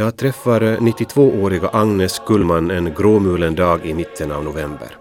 [0.00, 4.96] Jag träffar 92-åriga Agnes Kullman en gråmulen dag i mitten av november.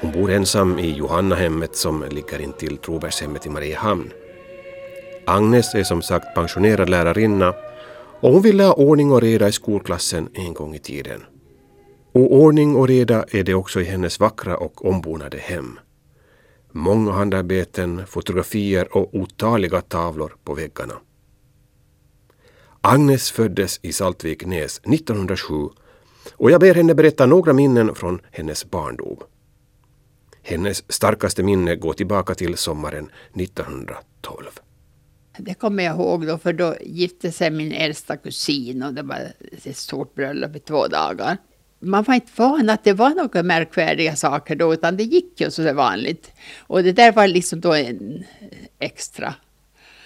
[0.00, 4.10] Hon bor ensam i Johannahemmet som ligger intill Trobergshemmet i Mariehamn.
[5.26, 7.54] Agnes är som sagt pensionerad lärarinna
[8.20, 11.24] och hon ville ha ordning och reda i skolklassen en gång i tiden.
[12.12, 15.78] Och ordning och reda är det också i hennes vackra och ombonade hem.
[16.72, 20.94] Många handarbeten, fotografier och otaliga tavlor på väggarna.
[22.88, 25.54] Agnes föddes i Saltviknäs 1907
[26.32, 29.18] och jag ber henne berätta några minnen från hennes barndom.
[30.42, 34.44] Hennes starkaste minne går tillbaka till sommaren 1912.
[35.38, 39.32] Det kommer jag ihåg då, för då gifte sig min äldsta kusin och det var
[39.64, 41.36] ett stort bröllop i två dagar.
[41.80, 45.50] Man var inte van att det var några märkvärdiga saker då, utan det gick ju
[45.50, 46.32] så vanligt.
[46.58, 48.24] Och det där var liksom då en
[48.78, 49.34] extra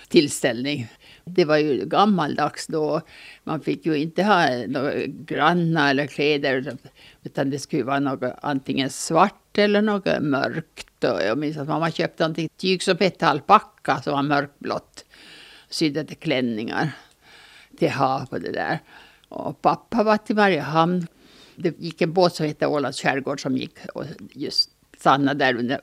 [0.08, 0.88] tillställning.
[1.34, 3.00] Det var ju gammaldags då.
[3.44, 6.76] Man fick ju inte ha några granna eller kläder.
[7.22, 11.04] Utan det skulle vara något antingen svart eller något mörkt.
[11.04, 15.04] Och jag minns att mamma köpte någonting tyg som hette alpacka som var mörkblått.
[15.68, 16.92] Sydde till klänningar.
[17.78, 18.78] Till hav och det där.
[19.28, 21.06] Och pappa var till Mariehamn.
[21.56, 25.80] Det gick en båt som hette Ålands skärgård som gick och just stannade där under,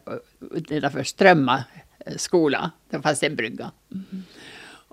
[0.69, 1.63] nedanför Strömma
[2.05, 2.71] eh, skola.
[2.89, 3.71] Det fanns en brygga.
[3.91, 4.23] Mm.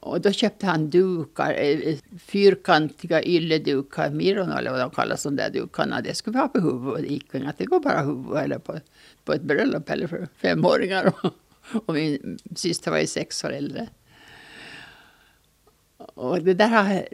[0.05, 5.37] Och då köpte han dukar, eh, eh, fyrkantiga ylledukar, miron eller vad de kallas, de
[5.37, 6.01] där dukarna.
[6.01, 7.03] Det skulle vi ha på huvudet.
[7.03, 8.81] Det gick inget, det går bara huvud eller på,
[9.25, 11.13] på ett bröllop eller för femåringar.
[11.87, 13.89] Och min syster var ju sex år äldre.
[15.97, 17.09] Och det där har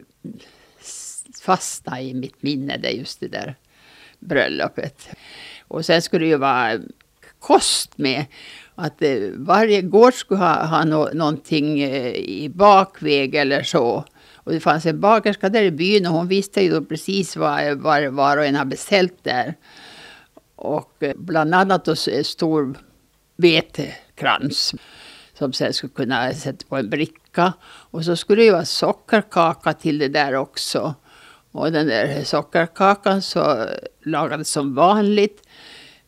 [1.42, 3.54] fastnat i mitt minne, det just det där
[4.18, 5.08] bröllopet.
[5.68, 6.78] Och sen skulle det ju vara
[7.38, 8.26] kost med
[8.80, 14.04] att eh, varje gård skulle ha, ha no, någonting eh, i bakväg eller så.
[14.36, 18.06] Och det fanns en bakerska där i byn och hon visste ju precis vad var,
[18.08, 19.54] var och en hade beställt där.
[20.56, 22.78] Och eh, bland annat då stor
[23.36, 24.74] vetekrans
[25.40, 27.52] som sen skulle kunna sätta på en bricka.
[27.62, 30.94] Och så skulle det ju vara sockerkaka till det där också.
[31.52, 33.66] Och den där sockerkakan så
[34.04, 35.42] lagades som vanligt.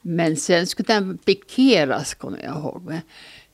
[0.03, 2.85] Men sen skulle den pikeras, kommer jag ihåg.
[2.85, 3.01] Med,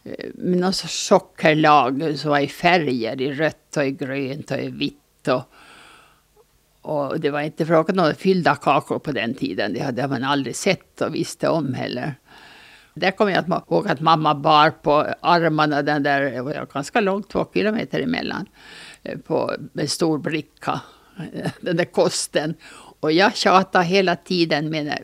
[0.04, 4.58] eh, med någon sorts sockerlag som var i färger, i rött och i grönt och
[4.58, 5.28] i vitt.
[5.28, 5.42] Och,
[6.82, 9.72] och det var inte frågan om fyllda kakor på den tiden.
[9.72, 12.14] Det hade man aldrig sett och visste om heller.
[12.94, 17.30] Där kommer jag ihåg att mamma bar på armarna den där, det var ganska långt,
[17.30, 18.46] två kilometer emellan,
[19.02, 20.80] eh, på en stor bricka,
[21.60, 22.54] den där kosten.
[23.00, 24.98] Och jag tjatade hela tiden med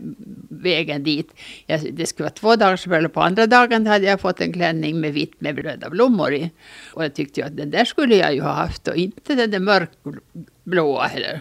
[0.49, 1.32] vägen dit.
[1.66, 3.12] Jag, det skulle vara två dagars bröllop.
[3.12, 6.50] På andra dagen hade jag fått en klänning med vitt med röda blommor i.
[6.93, 9.59] Och jag tyckte att den där skulle jag ju ha haft och inte den där
[9.59, 11.41] mörkblåa heller.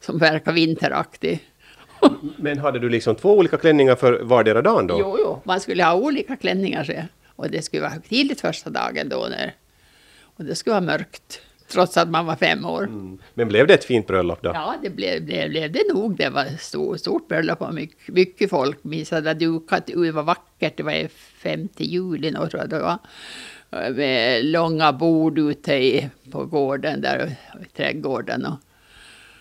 [0.00, 1.40] Som verkar vinteraktig.
[2.36, 4.96] Men hade du liksom två olika klänningar för vardera dagen då?
[5.00, 6.84] Jo, jo, man skulle ha olika klänningar.
[6.84, 6.92] Så.
[7.36, 9.26] Och det skulle vara högtidligt första dagen då.
[9.30, 9.54] När,
[10.22, 11.40] och det skulle vara mörkt.
[11.68, 12.82] Trots att man var fem år.
[12.82, 13.18] Mm.
[13.34, 14.50] Men blev det ett fint bröllop då?
[14.54, 16.16] Ja, det blev, blev, blev det nog.
[16.16, 18.84] Det var stort, stort bröllop och mycket, mycket folk.
[18.84, 20.76] Minns hade dukat, det var vackert.
[20.76, 22.98] Det var 5 juli nog tror jag det var.
[23.90, 28.46] Med långa bord ute i, på gården där, i trädgården.
[28.46, 28.56] Och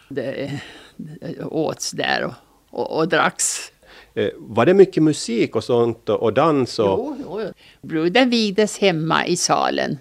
[0.09, 0.51] det,
[0.97, 2.33] det åts där och,
[2.69, 3.71] och, och dracks.
[4.13, 6.79] Eh, var det mycket musik och sånt och, och dans?
[6.79, 6.85] Och...
[6.87, 7.53] Jo, jo.
[7.81, 9.97] Bruden vigdes hemma i salen.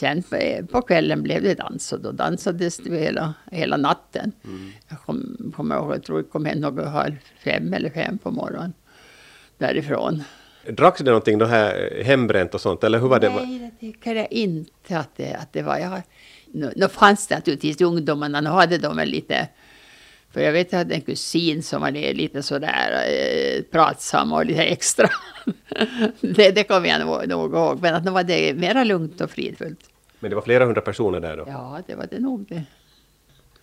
[0.00, 0.22] Sen
[0.70, 4.32] på kvällen blev det dans och då dansades det hela, hela natten.
[4.44, 4.72] Mm.
[4.88, 8.30] Jag kommer kom ihåg, jag tror jag kom hem något halv fem eller fem på
[8.30, 8.72] morgonen
[9.58, 10.22] därifrån.
[10.68, 13.30] Dracks det någonting då här hembränt och sånt eller hur var det?
[13.30, 15.78] Nej, det tycker jag inte att det, att det var.
[15.78, 16.02] Jag,
[16.46, 19.48] nu, nu fanns det naturligtvis ungdomarna, nu hade de väl lite
[20.32, 24.46] för jag vet att jag hade en kusin som var lite sådär eh, pratsam och
[24.46, 25.08] lite extra.
[26.20, 27.82] det, det kommer jag nog, nog ihåg.
[27.82, 29.89] Men att nu var det mera lugnt och fridfullt.
[30.20, 31.44] Men det var flera hundra personer där då?
[31.46, 32.64] Ja, det var det nog det.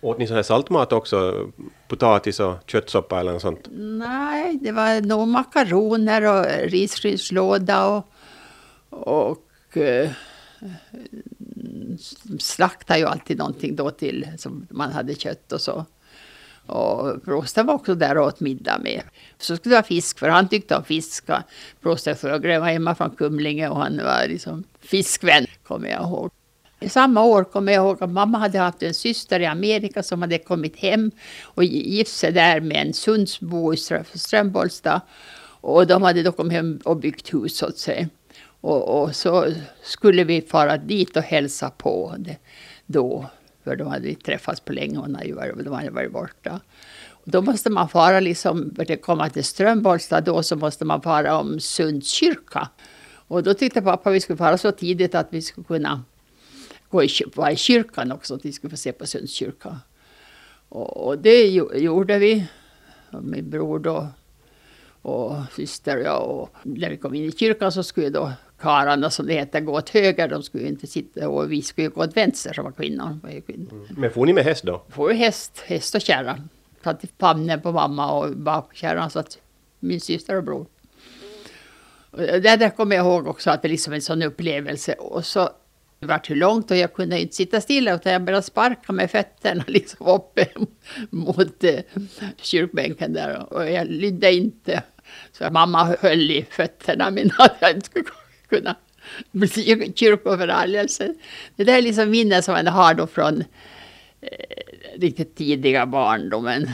[0.00, 1.46] Åt ni sån här saltmat också?
[1.88, 3.68] Potatis och köttsoppa eller något sånt?
[3.78, 8.06] Nej, det var nog makaroner och risgrynslåda och,
[8.90, 10.10] och eh,
[12.38, 15.86] slaktade ju alltid någonting då till som man hade kött och så.
[16.66, 19.02] Och Prosten var också där och åt middag med.
[19.38, 21.24] Så skulle det vara fisk, för han tyckte om fisk.
[22.20, 26.30] Sjögren var hemma från Kumlinge och han var liksom fiskvän, kommer jag ihåg.
[26.86, 30.38] Samma år kommer jag ihåg att mamma hade haft en syster i Amerika som hade
[30.38, 31.10] kommit hem
[31.42, 33.76] och gift sig där med en Sundsbo i
[34.14, 35.00] Strömbolsta.
[35.60, 38.08] Och de hade då kommit hem och byggt hus åt sig.
[38.60, 39.46] Och, och så
[39.82, 42.36] skulle vi fara dit och hälsa på det,
[42.86, 43.26] då
[43.64, 44.98] för de hade inte träffats på länge.
[44.98, 46.60] Hon hade varit, de hade varit borta.
[47.10, 51.02] Och då måste man fara, liksom, för att komma till Strömbolsta då, så måste man
[51.02, 52.68] fara om Sunds kyrka.
[53.28, 56.04] Och då tyckte pappa att vi skulle fara så tidigt att vi skulle kunna
[56.90, 59.80] gå i, vara i kyrkan också, att vi skulle få se på Sunds kyrka.
[60.68, 62.46] Och, och det gjorde vi.
[63.22, 64.08] Min bror då
[65.02, 66.30] och syster och jag.
[66.30, 69.72] Och när vi kom in i kyrkan så skulle då karlarna som det heter gå
[69.72, 73.18] åt höger, de skulle inte sitta och vi skulle gå åt vänster som var kvinnor.
[73.22, 73.72] Var kvinnor.
[73.72, 73.86] Mm.
[73.88, 74.82] Men får ni med häst då?
[74.88, 76.38] Får häst, häst och kärra.
[76.84, 79.38] Satt i famnen på mamma och bakkärran satt
[79.80, 80.66] min syster och bror.
[82.10, 84.92] Och det där kommer jag ihåg också att det liksom en sån upplevelse.
[84.92, 85.50] Och så
[86.00, 89.10] det vart hur långt och jag kunde inte sitta stilla utan jag började sparka med
[89.10, 90.46] fötterna liksom uppe
[91.10, 91.80] mot eh,
[92.36, 94.82] kyrkbänken där och jag lydde inte.
[95.32, 98.04] Så mamma höll i fötterna mina att jag inte skulle
[98.48, 98.76] kunna
[99.30, 101.14] bli kyrkoförargelse.
[101.56, 103.40] Det där är liksom minnen som man har då från
[104.20, 106.70] eh, riktigt tidiga barndomen.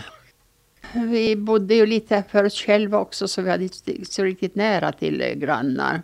[0.93, 4.93] Vi bodde ju lite för oss själva också så vi hade inte så riktigt nära
[4.93, 6.03] till grannar.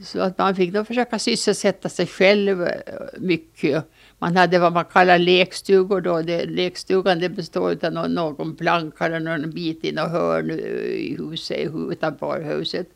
[0.00, 2.76] Så att man fick då försöka sysselsätta sig själv eh,
[3.18, 3.84] mycket.
[4.18, 6.22] Man hade vad man kallar lekstugor då.
[6.22, 11.16] Det, lekstugan det består av någon, någon planka eller någon bit i något hörn i
[11.18, 12.86] huset, utanför huset.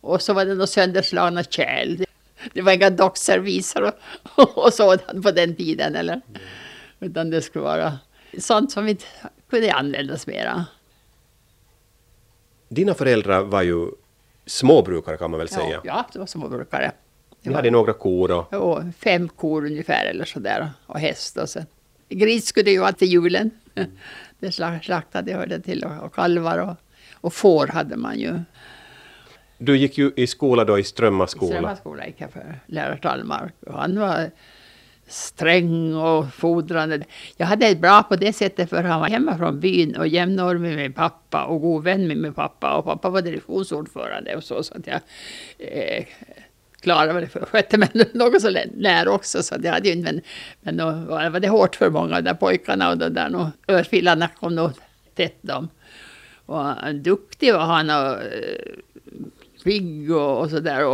[0.00, 2.04] Och så var det några sönderslagna kärl.
[2.52, 5.96] Det var inga dockserviser och, och sådant på den tiden.
[5.96, 6.12] Eller?
[6.12, 6.40] Mm.
[7.00, 7.98] Utan det skulle vara
[8.38, 9.04] sånt som inte
[9.50, 10.66] kunde användas mera.
[12.68, 13.90] Dina föräldrar var ju
[14.48, 15.80] småbrukare kan man väl säga?
[15.84, 16.92] Ja, det var småbrukare.
[17.42, 18.30] Ni hade några kor?
[18.30, 18.46] Och...
[18.52, 21.60] Jo, fem kor ungefär eller sådär och häst och så.
[22.08, 23.50] Gris skulle ju vara till julen.
[23.74, 23.90] Mm.
[24.40, 24.52] Det
[24.82, 26.76] slaktade hörde till och, och kalvar och,
[27.14, 28.40] och får hade man ju.
[29.58, 31.46] Du gick ju i skola då i Strömma skola.
[31.46, 33.52] I Strömma skola gick jag för lärare Tallmark.
[33.70, 34.30] Han var
[35.08, 37.04] sträng och fodrande.
[37.36, 40.60] Jag hade det bra på det sättet för han var hemma från byn och jämnårig
[40.60, 42.74] med min pappa och god vän med min pappa.
[42.74, 44.62] Och pappa var direktionsordförande och så.
[44.62, 45.00] så att jag
[45.58, 46.04] eh,
[46.80, 49.42] klarade mig, skötte mig något så när också.
[49.42, 50.20] Så jag hade ju, men,
[50.60, 54.28] men då var det hårt för många av de där pojkarna och de där örfilarna
[54.28, 54.70] kom nog
[55.14, 55.68] tätt dem.
[56.46, 58.78] Och eh, duktig var han och eh,
[59.64, 60.84] pigg och, och sådär.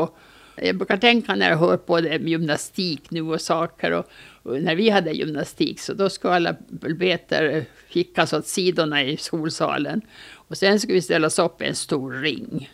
[0.56, 3.90] Jag brukar tänka när jag hör på det gymnastik nu och saker.
[3.90, 4.06] Och,
[4.42, 10.00] och, när vi hade gymnastik så då skulle alla pulpeter skickas åt sidorna i skolsalen.
[10.32, 12.70] Och sen skulle vi ställas upp i en stor ring.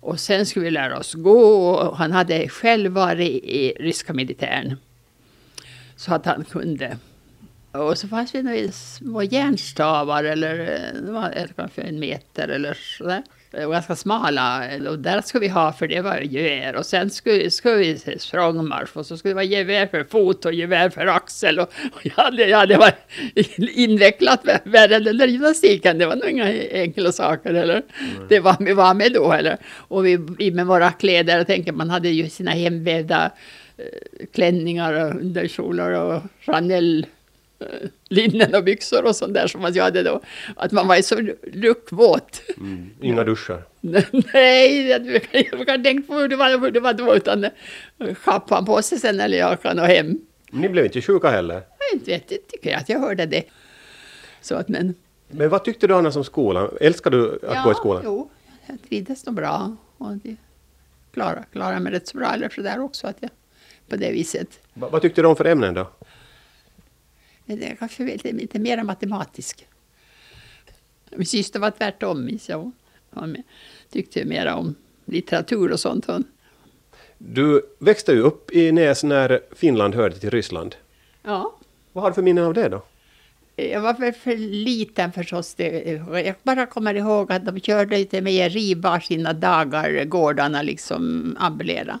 [0.00, 1.70] Och sen skulle vi lära oss gå.
[1.70, 4.76] Och han hade själv varit i ryska militären.
[5.96, 6.98] Så att han kunde.
[7.72, 10.80] Och så fanns det några små järnstavar eller
[11.34, 13.22] eh, kanske en meter eller sådär
[13.52, 14.62] ganska smala.
[14.88, 16.76] Och där skulle vi ha, för det var gevär.
[16.76, 20.52] Och sen skulle, skulle vi språngmarsch och så skulle det vara gevär för fot och
[20.52, 21.58] gevär för axel.
[21.58, 22.94] Och, och jag, hade, jag hade varit
[23.74, 25.98] invecklat värre än den där gymnastiken.
[25.98, 27.54] Det var nog inga enkla saker.
[27.54, 27.74] Eller?
[27.74, 28.28] Mm.
[28.28, 29.32] Det var vi var med då.
[29.32, 29.56] Eller?
[29.74, 33.30] Och vi, vi med våra kläder, jag tänker man hade ju sina hemvävda
[33.76, 37.06] eh, klänningar och underkjolar och Chanel
[38.08, 40.20] linnen och byxor och sånt där som man hade då.
[40.56, 41.20] Att man var så
[41.52, 42.42] luckvåt.
[42.56, 42.90] Mm.
[43.00, 43.62] Inga duschar?
[44.32, 44.88] Nej,
[45.50, 47.16] jag kan tänka på hur det var, hur det var då.
[47.16, 47.46] Utan
[48.14, 50.18] schappan på sig sen eller jag kan och hem.
[50.50, 51.54] Ni blev inte sjuka heller?
[51.54, 53.44] Jag inte vet, jag tycker att jag hörde det.
[54.40, 54.94] Så att, men...
[55.28, 56.70] men vad tyckte du annars om skolan?
[56.80, 58.02] Älskar du att ja, gå i skolan?
[58.04, 58.30] Jo,
[58.66, 59.76] jag trivdes nog bra.
[59.98, 60.36] Och det
[61.12, 63.06] klarade, klarade mig rätt så bra eller sådär också.
[63.06, 63.30] Att jag,
[63.88, 64.60] på det viset.
[64.74, 65.90] Va, vad tyckte du om för ämnen då?
[67.46, 69.66] Det är kanske lite, lite mer matematisk.
[71.10, 72.70] Min syster var tvärtom, minns jag.
[73.10, 73.36] Hon
[73.90, 76.06] tyckte mer om litteratur och sånt.
[76.06, 76.24] Hon.
[77.18, 80.76] Du växte ju upp i Näs när Finland hörde till Ryssland.
[81.22, 81.58] Ja.
[81.92, 82.82] Vad har du för minnen av det då?
[83.56, 85.54] Jag var väl för liten förstås.
[85.58, 91.98] Jag bara kommer ihåg att de körde lite mejeri var sina dagar, gårdarna liksom ambulera.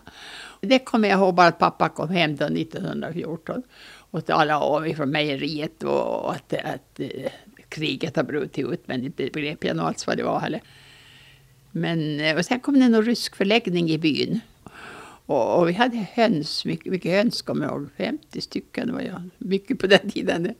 [0.60, 3.62] Det kommer jag ihåg bara att pappa kom hem då 1914
[4.12, 7.32] och talade om från mejeriet och att, att eh,
[7.68, 10.60] kriget har brutit ut, men inte begrep jag nog alls vad det var heller.
[11.70, 14.40] Men, eh, och sen kom det en rysk förläggning i byn.
[15.26, 19.00] Och, och, vi hade höns, mycket, mycket höns kommer jag ihåg, 50 stycken det var
[19.00, 20.54] jag, mycket på den tiden.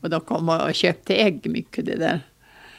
[0.00, 2.20] Och de kom och köpte ägg mycket det där.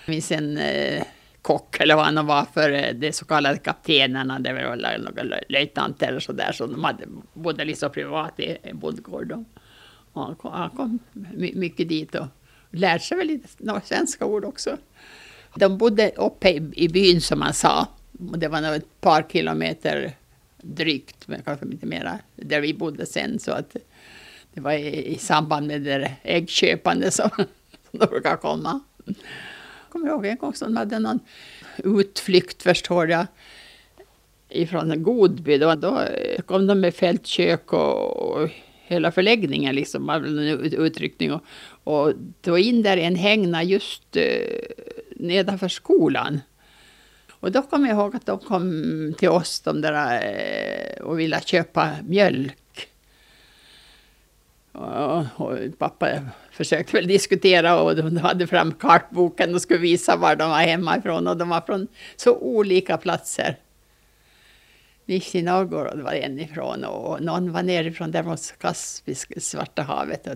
[0.05, 1.03] Det finns en eh,
[1.41, 6.07] kock eller vad han var för eh, de så kallade kaptenerna, det var några löjtnanter
[6.07, 9.45] eller sådär, så de hade, bodde liksom privat i en bondgård.
[10.17, 10.99] Han kom, han kom
[11.53, 12.27] mycket dit och
[12.71, 14.77] lärde sig väl lite några svenska ord också.
[15.55, 17.87] De bodde uppe i, i byn som man sa.
[18.11, 20.15] Det var nog ett par kilometer
[20.61, 23.39] drygt, men kanske lite mera, där vi bodde sen.
[23.39, 23.75] Så att
[24.53, 27.29] Det var i, i samband med det där äggköpande som,
[27.91, 28.79] som de brukar komma.
[29.05, 29.15] Jag
[29.89, 31.19] kommer ihåg en gång som de hade någon
[31.77, 33.25] utflykt förstår jag
[34.49, 35.57] ifrån Godby.
[35.57, 35.99] Då, då
[36.45, 38.49] kom de med fältkök och, och
[38.87, 40.37] hela förläggningen liksom, en
[40.73, 41.33] utryckning.
[41.33, 41.41] Och,
[41.83, 44.23] och då in där en hängna just eh,
[45.15, 46.41] nedanför skolan.
[47.39, 51.41] Och då kommer jag ihåg att de kom till oss de där, eh, och ville
[51.41, 52.89] köpa mjölk.
[54.71, 56.07] Och, och, pappa
[56.51, 60.97] försökte väl diskutera och de hade fram kartboken och skulle visa var de var hemma
[60.97, 61.27] ifrån.
[61.27, 63.57] Och de var från så olika platser.
[65.07, 70.27] Nizjnij Novgorod var en ifrån och någon var nerifrån där mot Kaspiska, Svarta havet.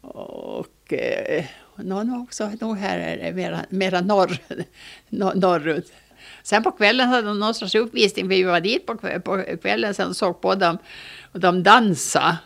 [0.00, 4.38] Och, och, eh, och någon var också nog här mera, mera norr,
[5.34, 5.92] norrut.
[6.42, 8.96] Sen på kvällen hade de någon sorts uppvisning, vi var dit på,
[9.62, 10.78] kvällen sen och såg på dem.
[11.32, 12.36] Och de dansade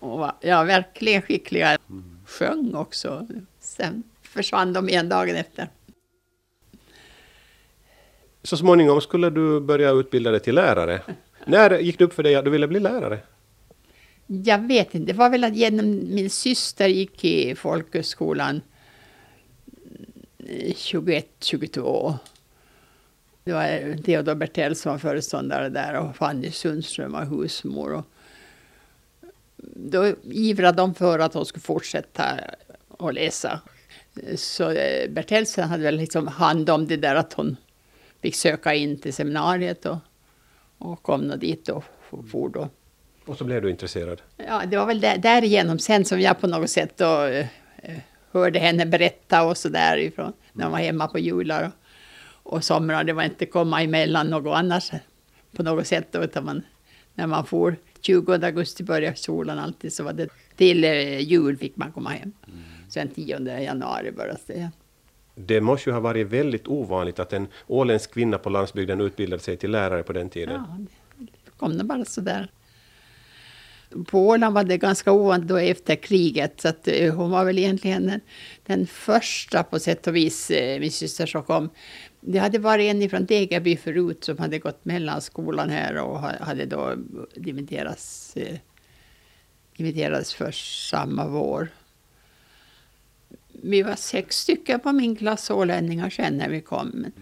[0.00, 1.78] och var ja, verkligen skickliga.
[2.26, 3.26] Sjöng också.
[3.60, 5.68] Sen försvann de igen dagen efter.
[8.42, 11.02] Så småningom skulle du börja utbilda dig till lärare.
[11.44, 13.18] När gick det upp för dig att du ville bli lärare?
[14.26, 15.12] Jag vet inte.
[15.12, 18.60] Det var väl att genom min syster gick i folkhögskolan
[20.38, 22.14] eh, 21-22.
[23.44, 27.92] Det var Theodor Bertell som var föreståndare där och Fanny Sundström var husmor.
[27.94, 28.04] Och
[29.74, 32.24] då ivrade de för att hon skulle fortsätta
[32.98, 33.60] att läsa.
[34.36, 37.56] Så eh, Bertelsen hade väl liksom hand om det där att hon
[38.22, 39.98] fick söka in till seminariet och,
[40.78, 41.84] och kom då dit och
[42.30, 42.68] for då.
[43.26, 44.22] Och så blev du intresserad?
[44.36, 47.46] Ja, det var väl där, därigenom sen som jag på något sätt då, eh,
[48.32, 51.72] hörde henne berätta och så därifrån när hon var hemma på jular
[52.42, 53.04] och, och somrar.
[53.04, 54.90] Det var inte komma emellan något annars
[55.56, 56.62] på något sätt då, utan man,
[57.14, 61.76] när man for 20 augusti började solen alltid så var det till eh, jul fick
[61.76, 62.32] man komma hem.
[62.46, 62.58] Mm.
[62.88, 64.70] Sen 10 januari började det.
[65.34, 69.56] Det måste ju ha varit väldigt ovanligt att en åländsk kvinna på landsbygden utbildade sig
[69.56, 70.54] till lärare på den tiden.
[70.54, 70.78] Ja,
[71.18, 72.50] det kom det bara sådär.
[74.06, 77.58] På Åland var det ganska ovanligt då efter kriget, så att eh, hon var väl
[77.58, 78.20] egentligen den,
[78.66, 81.70] den första på sätt och vis, eh, min syster som kom.
[82.20, 86.94] Det hade varit en från Degerby förut som hade gått mellanskolan här och hade då
[87.34, 88.56] dimitterats, eh,
[89.76, 90.50] dimitterats för
[90.90, 91.68] samma vår
[93.62, 96.88] vi var sex stycken på min klass ålänningar sen när vi kom.
[96.88, 97.12] Mm.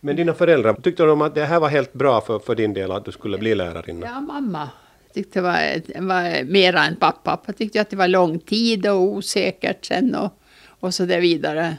[0.00, 2.92] Men dina föräldrar, tyckte de att det här var helt bra för, för din del
[2.92, 4.06] att du skulle bli lärarinna?
[4.06, 4.70] Ja, mamma
[5.16, 7.36] tyckte det var, var mera än pappa.
[7.36, 10.32] Pappa tyckte att det var lång tid och osäkert sen och,
[10.80, 11.76] och så där vidare.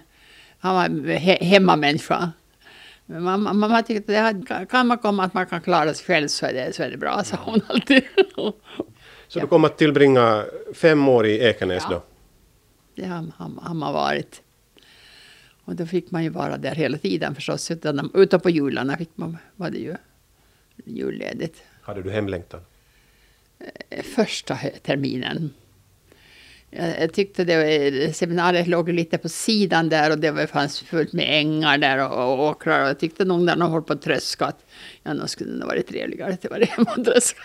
[0.59, 2.31] Han var he, hemmamänniska.
[3.05, 6.45] Men mamma, mamma tyckte att kan man komma att man kan klara sig själv så
[6.45, 8.03] är det, så är det bra, sa hon alltid.
[9.27, 11.95] så du kom att tillbringa fem år i Ekenäs ja.
[11.95, 12.16] då?
[12.97, 14.41] Det har, har, man varit.
[15.65, 17.71] Och då fick man ju vara där hela tiden förstås.
[17.71, 19.95] Utan, utan på jularna fick man, var det ju
[20.85, 21.63] julledigt.
[21.81, 22.61] Hade du hemlängtan?
[23.89, 25.53] Eh, första terminen.
[26.69, 31.25] Jag, tyckte det, seminariet låg lite på sidan där och det var, fanns fullt med
[31.29, 32.83] ängar där och, och åkrar.
[32.83, 34.65] Och jag tyckte nog när de höll på att tröska att
[35.03, 37.41] ja, nog skulle det varit trevligare att det var hemma och tröska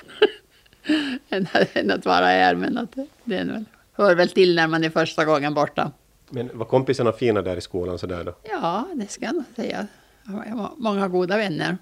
[1.28, 2.54] än, än att vara här.
[2.54, 2.92] Men att
[3.24, 5.92] det är väl hör väl till när man är första gången borta.
[6.30, 8.34] Men var kompisarna fina där i skolan sådär då?
[8.42, 9.86] Ja, det ska jag nog säga.
[10.24, 11.78] Jag har många goda vänner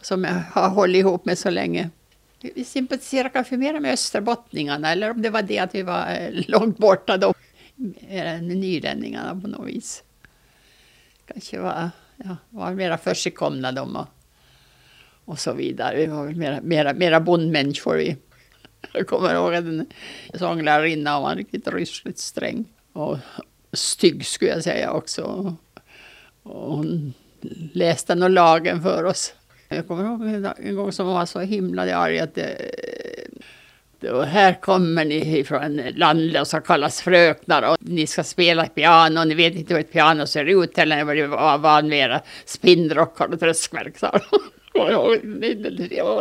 [0.00, 1.90] som jag har hållit ihop med så länge.
[2.40, 6.44] Vi sympatiserar kanske mer med österbottningarna eller om det var det att vi var eh,
[6.46, 7.34] långt borta då.
[8.08, 10.02] Än nylänningarna på något vis.
[11.26, 14.06] Kanske var, ja, var mera försigkomna de och,
[15.24, 15.96] och så vidare.
[15.96, 18.16] Vi var väl mera, mera, mera bondmänniskor vi.
[18.92, 19.86] Jag kommer ihåg att en
[20.34, 22.64] sånglärarinna var riktigt rysligt sträng.
[22.92, 23.18] Och
[23.72, 25.22] stygg skulle jag säga också.
[25.22, 25.56] Och
[26.42, 27.14] hon
[27.72, 29.34] läste nog lagen för oss.
[29.68, 34.60] Jag kommer ihåg en gång som hon var så himla arg att det, och här
[34.60, 39.24] kommer ni ifrån landet och ska kallas fröknar och ni ska spela piano.
[39.24, 43.32] Ni vet inte hur ett piano ser ut eller vad det var vid era spinnrockar
[43.32, 43.98] och tröskverk.
[43.98, 44.20] sa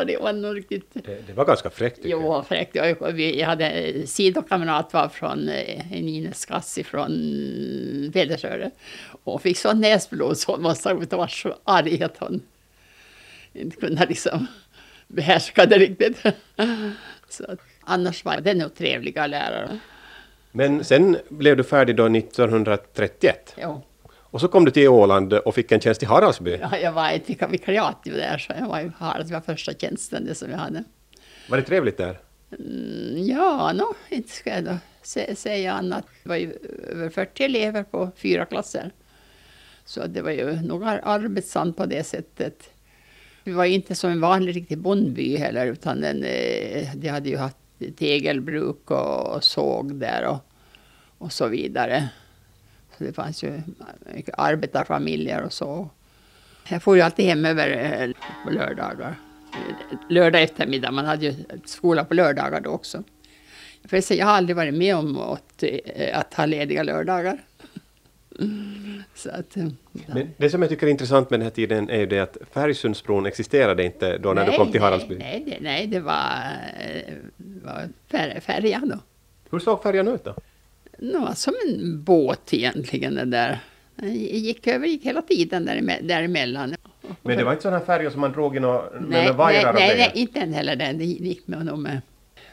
[0.08, 0.94] det var nog riktigt...
[1.28, 2.00] Det, var ganska fräckt.
[2.04, 2.76] Jo, fräckt.
[2.76, 6.48] Jag, jag hade en sidokamrat var från eh, en Ines
[6.86, 7.12] från
[8.14, 8.72] Pedersöre.
[9.24, 12.42] Och fick så näsblod så hon måste ha varit så arg att hon
[13.54, 14.48] inte kunde liksom
[15.08, 16.24] behärska det riktigt.
[17.30, 17.46] Så,
[17.82, 19.80] annars var det nog trevliga lärare.
[20.52, 23.56] Men sen blev du färdig då 1931?
[23.62, 23.82] Jo.
[24.34, 26.60] Och så kom du till Åland och fick en tjänst i Haraldsby.
[26.62, 30.36] Ja, jag var ett vikariat där, så jag var i Haraldsby, var första tjänsten det
[30.36, 30.84] som jag hade.
[31.50, 32.20] Var det trevligt där?
[32.60, 34.78] Mm, ja, no, inte ska jag då
[35.36, 36.06] säga annat.
[36.24, 36.54] Det var ju
[36.92, 38.92] över 40 elever på fyra klasser.
[39.86, 42.70] Så det var ju nog arbetsamt på det sättet.
[43.44, 47.38] Det var inte som en vanlig riktig bondby heller, utan den, eh, de hade ju
[47.38, 47.58] haft
[47.98, 50.38] tegelbruk och såg där och,
[51.18, 52.10] och så vidare.
[52.98, 53.62] Så det fanns ju
[54.16, 55.90] mycket arbetarfamiljer och så.
[56.70, 58.10] Jag får ju alltid hem över eh,
[58.46, 59.16] på lördagar.
[60.10, 61.34] Lördag eftermiddag, man hade ju
[61.66, 63.04] skola på lördagar då också.
[63.86, 67.38] För jag har aldrig varit med om att, eh, att ha lediga lördagar.
[69.16, 70.14] Så att, ja.
[70.14, 72.38] Men det som jag tycker är intressant med den här tiden är ju det att
[72.52, 75.16] Färgsundsbron existerade inte då när nej, du kom till Haraldsby?
[75.16, 76.42] Nej, nej, nej det var,
[77.38, 79.00] var fär, färjan då.
[79.52, 80.36] Hur såg färjan ut då?
[80.98, 83.60] Det var som en båt egentligen den där.
[83.96, 85.66] Den gick över gick hela tiden
[86.02, 86.76] däremellan.
[87.22, 89.98] Men det var inte sådana färjor som man drog i några, nej, vajrar nej, nej,
[89.98, 90.98] nej, inte heller den.
[90.98, 92.02] Det gick med honom med.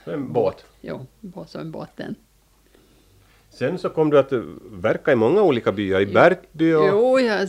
[0.05, 0.65] En båt?
[0.81, 1.07] Jo,
[1.47, 2.15] som en båt den.
[3.51, 4.33] Sen så kom du att
[4.71, 6.87] verka i många olika byar, i Bertby och...
[6.87, 7.45] Jo, ja,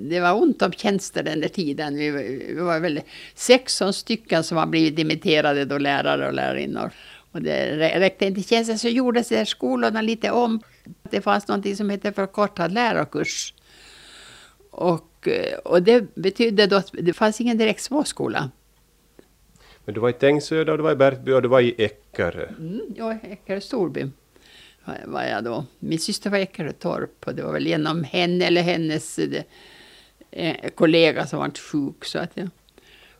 [0.00, 1.96] det var ont om tjänster den där tiden.
[1.96, 3.00] Vi, vi var väl
[3.34, 6.90] 16 stycken som har blivit dimitterade då, lärare och lärarinnor.
[7.34, 10.60] Och det räckte inte tjänster så gjordes det skolorna lite om.
[11.02, 13.54] Det fanns något som hette förkortad lärarkurs.
[14.70, 15.28] Och,
[15.64, 18.50] och det betydde då att det fanns ingen direkt småskola.
[19.84, 22.48] Men du var i Tängsöda och du var i Bertby och du var i Eckerö.
[22.48, 24.10] Mm, ja, Eckerö Storby
[25.04, 25.64] var jag då.
[25.78, 29.44] Min syster var Eckerötorp och det var väl genom henne eller hennes det,
[30.30, 32.48] eh, kollega som var sjuk så att jag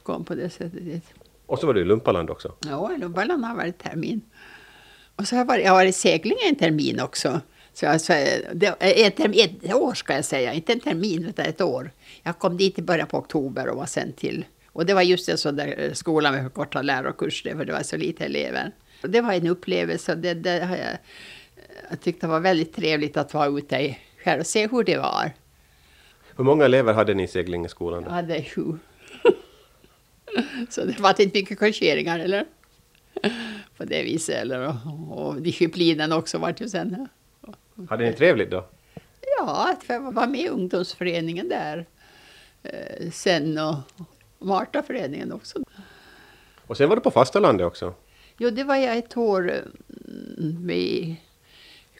[0.03, 1.05] kom på det sättet dit.
[1.47, 2.53] Och så var du i Lumpaland också?
[2.61, 4.21] Ja, Lumpaland har varit termin.
[5.17, 7.41] Och så har jag varit, jag har varit i segling en termin också.
[7.73, 8.13] Så jag, så,
[8.55, 11.91] det, ett, ett år ska jag säga, inte en termin utan ett år.
[12.23, 15.29] Jag kom dit i början på oktober och var sen till och det var just
[15.29, 18.73] en sån där skola med förkortad lärarkurs, för det var så lite elever.
[19.03, 20.99] Och det var en upplevelse, det, det har jag
[21.91, 25.31] jag tyckte det var väldigt trevligt att vara ute själv och se hur det var.
[26.37, 28.03] Hur många elever hade ni i Seglingeskolan?
[28.03, 28.79] Jag hade sju.
[30.69, 32.45] Så det var inte mycket korrigeringar eller?
[33.77, 34.35] På det viset.
[34.35, 37.09] Eller, och, och disciplinen också vart ju sen.
[37.89, 38.69] Hade ni trevligt då?
[39.39, 41.87] Ja, jag var med i ungdomsföreningen där.
[42.63, 43.75] Eh, sen och
[44.39, 45.59] Martaföreningen också.
[46.67, 47.95] Och sen var du på fastalandet också?
[48.39, 49.53] Jo, det var jag ett år
[50.39, 50.67] mm,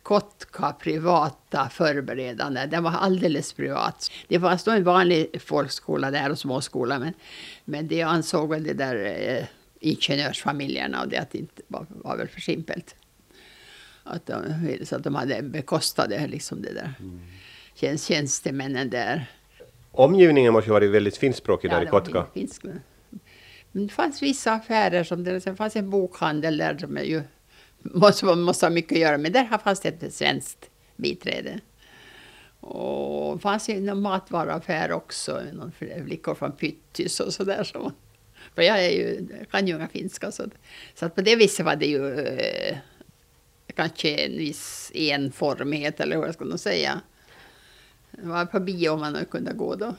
[0.05, 2.67] Kotka privata förberedande.
[2.67, 4.11] Den var alldeles privat.
[4.29, 7.13] Det fanns nog en vanlig folkskola där och småskola men,
[7.65, 9.45] men det ansåg väl det där eh,
[9.81, 12.95] ingenjörsfamiljerna och det att det inte var, var väl för simpelt.
[14.03, 14.43] Att de,
[14.85, 16.95] så att de hade bekostade liksom det där.
[17.81, 17.99] Mm.
[17.99, 19.27] tjänstemännen där.
[19.91, 22.27] Omgivningen måste ju varit väldigt finskspråkig ja, där i Kotka.
[22.35, 22.63] Finsk,
[23.73, 27.23] men det fanns vissa affärer, som det, det fanns en bokhandel där som är ju
[27.85, 29.33] måste, måste ha mycket att göra med.
[29.33, 31.61] Där fanns det ett svenskt biträde.
[32.61, 35.73] Och det fanns ju någon matvaruaffär också, någon
[36.07, 37.65] flickor från Pyttys och sådär.
[37.65, 37.93] Så.
[38.55, 40.45] För jag är ju, kan ju inga finska så,
[40.95, 42.77] så att på det viset var det ju eh,
[43.75, 47.01] kanske en viss enformighet eller hur jag ska nog säga.
[48.11, 49.95] Det var på bio man kunde gå då.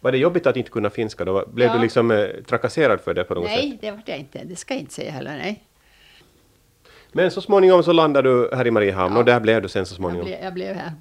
[0.00, 1.46] Var det jobbigt att inte kunna finska då?
[1.52, 1.74] Blev ja.
[1.74, 3.68] du liksom eh, trakasserad för det på något nej, sätt?
[3.68, 4.44] Nej, det var det inte.
[4.44, 5.64] Det ska jag inte säga heller, nej.
[7.12, 9.18] Men så småningom så landade du här i Mariehamn ja.
[9.18, 10.28] och där blev du sen så småningom.
[10.28, 10.92] Jag blev, jag blev här.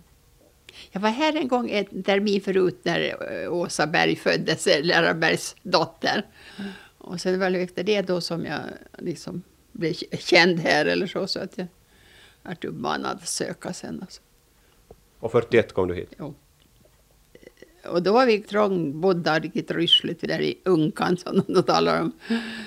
[0.91, 5.56] Jag var här en gång en termin förut när eh, Åsa Berg föddes, eh, Lärarbergs
[5.63, 6.26] dotter.
[6.97, 8.60] Och sen var det efter det då som jag
[8.97, 11.67] liksom blev känd här eller så, så att jag
[12.43, 14.02] vart uppmanad att söka sen.
[14.02, 14.21] Alltså.
[15.19, 16.13] Och 41 kom du hit?
[16.19, 16.36] Jo.
[17.86, 22.12] Och då var vi trångbodda, riktigt ryssligt, där i Unkan som de talar om.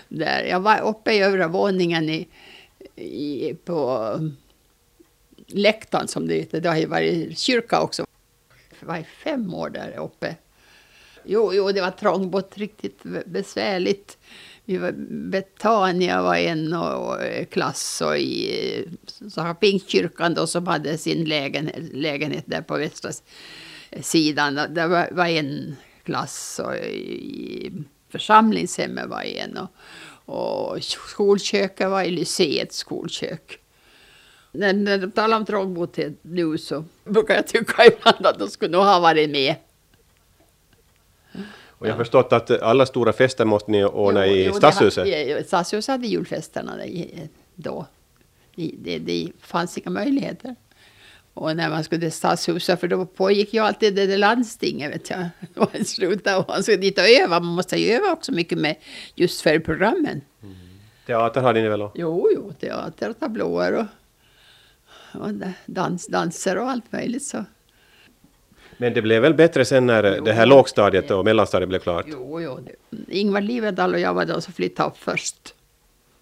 [0.09, 0.45] Där.
[0.45, 2.29] Jag var uppe i övre våningen i
[2.97, 4.19] i, på
[5.47, 6.61] läktaren som det heter.
[6.61, 8.07] Det har ju varit kyrka också.
[8.81, 10.37] Jag var fem år där uppe.
[11.25, 14.19] Jo, jo det var trångbott, riktigt besvärligt.
[14.65, 17.19] Vi var, Betania var en och, och
[17.51, 18.89] klass och i
[19.31, 23.11] så har Pingstkyrkan då som hade sin lägenhet, lägenhet där på västra
[24.01, 24.55] sidan.
[24.55, 27.73] Det var, var en klass och i
[28.09, 29.59] församlingshemmet var en.
[29.59, 29.69] Och,
[30.25, 33.59] och skolköket var i lyceets skolkök.
[34.53, 38.73] När, när de talar om trångboddhet nu så brukar jag tycka ibland att de skulle
[38.73, 39.55] nog ha varit med.
[41.69, 45.09] Och jag har förstått att alla stora fester måste ni ordna jo, i Stadshuset?
[45.29, 46.79] Jo, Stadshuset hade julfesterna
[47.55, 47.87] då.
[48.55, 50.57] Det, det, det fanns inga möjligheter.
[51.35, 55.11] Och när man skulle till Stadshuset, för då pågick ju alltid det där landstinget, vet
[55.11, 55.29] jag.
[55.81, 57.41] I slutet, och man skulle dit och öva.
[57.41, 58.77] Man måste ju öva också mycket med
[59.15, 60.21] just färgprogrammen.
[60.43, 60.55] Mm.
[61.07, 61.79] Teater hade ni väl?
[61.81, 61.93] då?
[61.95, 63.87] Jo, jo, teater och tablåer och,
[65.23, 65.31] och
[65.67, 67.25] dans, danser och allt möjligt.
[67.25, 67.45] Så.
[68.77, 70.25] Men det blev väl bättre sen när Jo.
[70.25, 72.07] det här lågstadiet och mellanstadiet blev klart?
[72.09, 72.61] Jo, jo.
[73.09, 75.55] Ingvar Livendal och jag var de som flyttade upp först.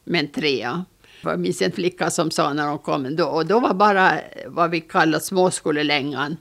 [0.05, 0.85] Med en trea.
[1.23, 4.71] Jag minns en flicka som sa när hon kom, då, och då var bara vad
[4.71, 6.37] vi kallar småskolelängan,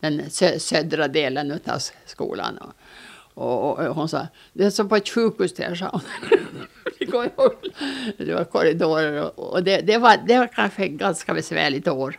[0.00, 2.58] den sö södra delen av skolan.
[3.34, 6.00] Och, och, och hon sa, det är som på ett sjukhus där, sa hon.
[6.98, 8.24] Det.
[8.24, 12.18] Det var korridorer och, och det, det, var, det var kanske ett ganska besvärligt år.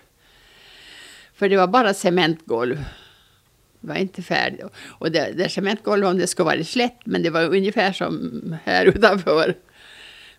[1.33, 2.75] För det var bara cementgolv.
[3.81, 4.65] Det var inte färdigt.
[4.99, 8.85] Och det, det cementgolvet, om det skulle vara slätt, men det var ungefär som här
[8.85, 9.55] utanför.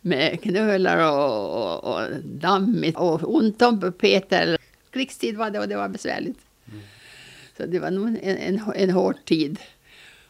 [0.06, 4.58] Med knölar och, och, och dammigt och ont om Peter.
[4.90, 6.38] Krigstid var det och det var besvärligt.
[7.56, 9.58] Så det var nog en, en, en hård tid.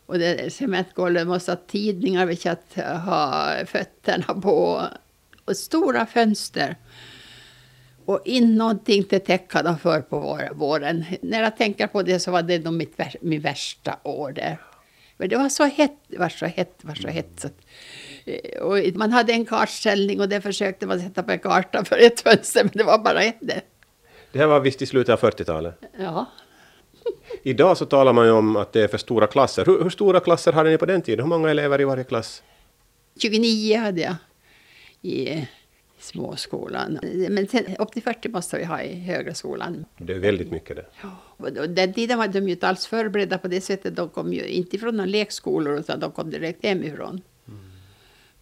[0.06, 4.82] Och det cementgolvet måste ha tidningar vi att ha fötterna på.
[5.44, 6.76] Och stora fönster.
[8.04, 11.04] Och in någonting till täcka dem för på våren.
[11.22, 14.58] När jag tänker på det så var det nog mitt, min värsta år där.
[15.16, 17.40] Men det var så hett, det var så hett, det var så hett.
[17.40, 17.60] Så att,
[18.60, 22.20] och man hade en kartställning och det försökte man sätta på en karta för ett
[22.20, 23.40] fönster, men det var bara ett.
[24.32, 25.74] Det här var visst i slutet av 40-talet.
[25.98, 26.26] Ja.
[27.42, 29.64] Idag så talar man ju om att det är för stora klasser.
[29.64, 31.24] Hur, hur stora klasser hade ni på den tiden?
[31.24, 32.42] Hur många elever i varje klass?
[33.22, 34.14] 29 hade jag
[35.02, 35.48] i,
[35.98, 36.98] småskolan.
[37.28, 39.84] Men sen, upp till 40 måste vi ha i högre skolan.
[39.98, 40.86] Det är väldigt mycket det.
[41.50, 43.96] Då- den tiden var de ju inte alls förberedda på det sättet.
[43.96, 47.22] De kom ju inte från några lekskolor utan de kom direkt hemifrån.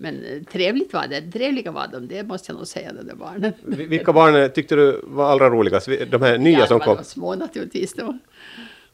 [0.05, 1.21] Men eh, trevligt var det.
[1.33, 3.53] Trevliga var de, det måste jag nog säga, de där barnen.
[3.65, 5.89] Vi- Vilka barn tyckte du var allra roligast?
[6.11, 6.89] De här nya ja, som kom?
[6.89, 7.95] var de små naturligtvis.
[7.95, 8.19] Då.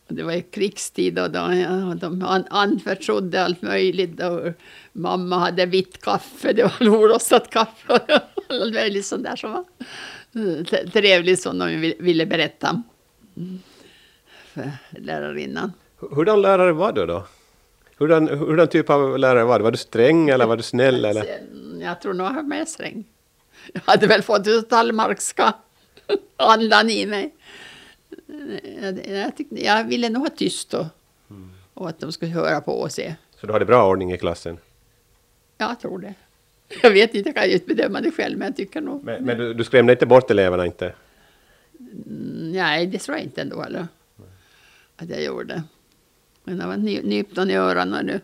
[0.08, 4.20] Och det var ju krigstid och de, ja, de an, anförtrodde allt möjligt.
[4.22, 4.52] Och
[4.92, 8.00] mamma hade vitt kaffe, det var orostat kaffe och
[8.60, 9.64] allt möjligt sånt där som var
[10.34, 12.82] eh, trevligt som de vill- ville berätta
[13.36, 13.58] mm,
[14.54, 15.72] för lärarinnan.
[16.10, 17.26] Hurdan lärare var du då?
[18.00, 19.62] Hurdan, hurdan typ av lärare var du?
[19.62, 21.04] Var du sträng eller var du snäll?
[21.04, 21.40] Eller?
[21.80, 23.04] Jag tror nog jag var mer sträng.
[23.72, 25.54] Jag hade väl fått ut Tallmarkska
[26.36, 27.34] andan i mig.
[28.82, 30.88] Jag, jag, tyckte, jag ville nog ha tyst då.
[31.74, 33.14] Och att de skulle höra på och se.
[33.40, 34.58] Så du hade bra ordning i klassen?
[35.58, 36.14] Jag tror det.
[36.82, 39.04] Jag vet inte, jag kan ju inte bedöma det själv, men jag tycker nog...
[39.04, 40.94] Men, men du, du skrämde inte bort eleverna inte?
[41.78, 43.88] Mm, Nej, det tror jag inte ändå heller.
[44.96, 45.62] Att jag gjorde.
[46.50, 48.20] Men det var ny, nypt i öronen nu.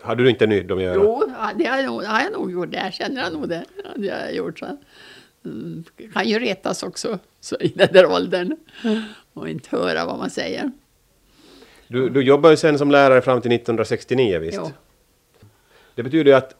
[0.00, 1.02] Hade du inte nytt dem i örat?
[1.04, 1.24] Jo,
[1.58, 2.70] det har jag, nog, har jag nog gjort.
[2.70, 3.64] Det jag känner jag nog det.
[3.96, 4.58] Det har jag gjort.
[4.58, 4.66] Så.
[5.44, 8.56] Mm, kan ju retas också så i den där åldern.
[9.32, 10.70] Och inte höra vad man säger.
[11.88, 14.58] Du, du jobbade ju sen som lärare fram till 1969 visst?
[14.62, 14.70] Jo.
[15.94, 16.54] Det betyder ju att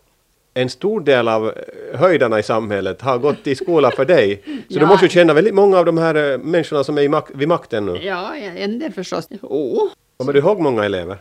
[0.55, 4.43] en stor del av eh, höjdarna i samhället har gått i skola för dig.
[4.45, 4.87] Så du Ja.
[4.87, 7.49] måste ju känna väldigt många av de här eh, människorna som är i mak- vid
[7.49, 7.97] makten nu.
[8.03, 9.29] Ja, en del förstås.
[9.43, 9.91] Jo,
[10.23, 11.19] Kommer du ihåg många elever?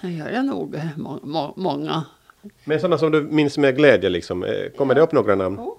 [0.00, 0.74] det gör jag nog.
[0.74, 2.04] eh, Må, må, många.
[2.64, 4.44] Men sådana som du minns med glädje liksom.
[4.44, 5.56] Eh, Kommer det upp några namn?
[5.58, 5.78] Jo,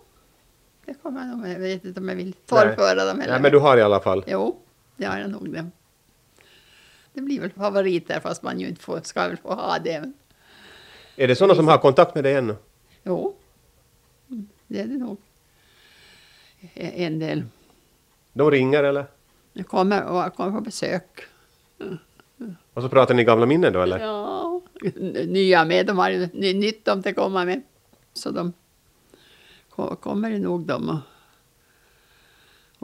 [0.85, 1.47] det kommer jag nog.
[1.47, 3.33] Jag vet inte om jag vill torrföra dem heller.
[3.33, 4.23] Nej, men du har i alla fall.
[4.27, 4.59] Jo,
[4.97, 5.65] det har jag nog det.
[7.13, 10.11] Det blir väl favoriter fast man ju inte får, ska väl få ha det.
[11.15, 12.55] Är det sådana som har kontakt med dig ännu?
[13.03, 13.35] Jo,
[14.67, 15.17] det är det nog.
[16.73, 17.43] E- En del.
[18.33, 19.05] De ringer eller?
[19.53, 21.03] Jag kommer, och kommer på besök.
[22.73, 23.99] Och så pratar ni gamla minnen då eller?
[23.99, 24.61] Ja,
[25.27, 25.85] nya med.
[25.85, 27.61] De har ju ny- nytt de till komma med.
[28.13, 28.53] Så de
[29.69, 30.97] ko- kommer nog de och,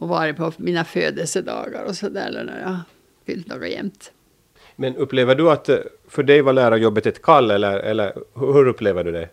[0.04, 2.78] och varit på mina födelsedagar och så där när jag
[3.26, 4.12] fyllt något jämt.
[4.76, 8.68] Men upplever du att eh, för dig var lärarjobbet ett kall eller, eller hur hur
[8.68, 9.30] upplever du det?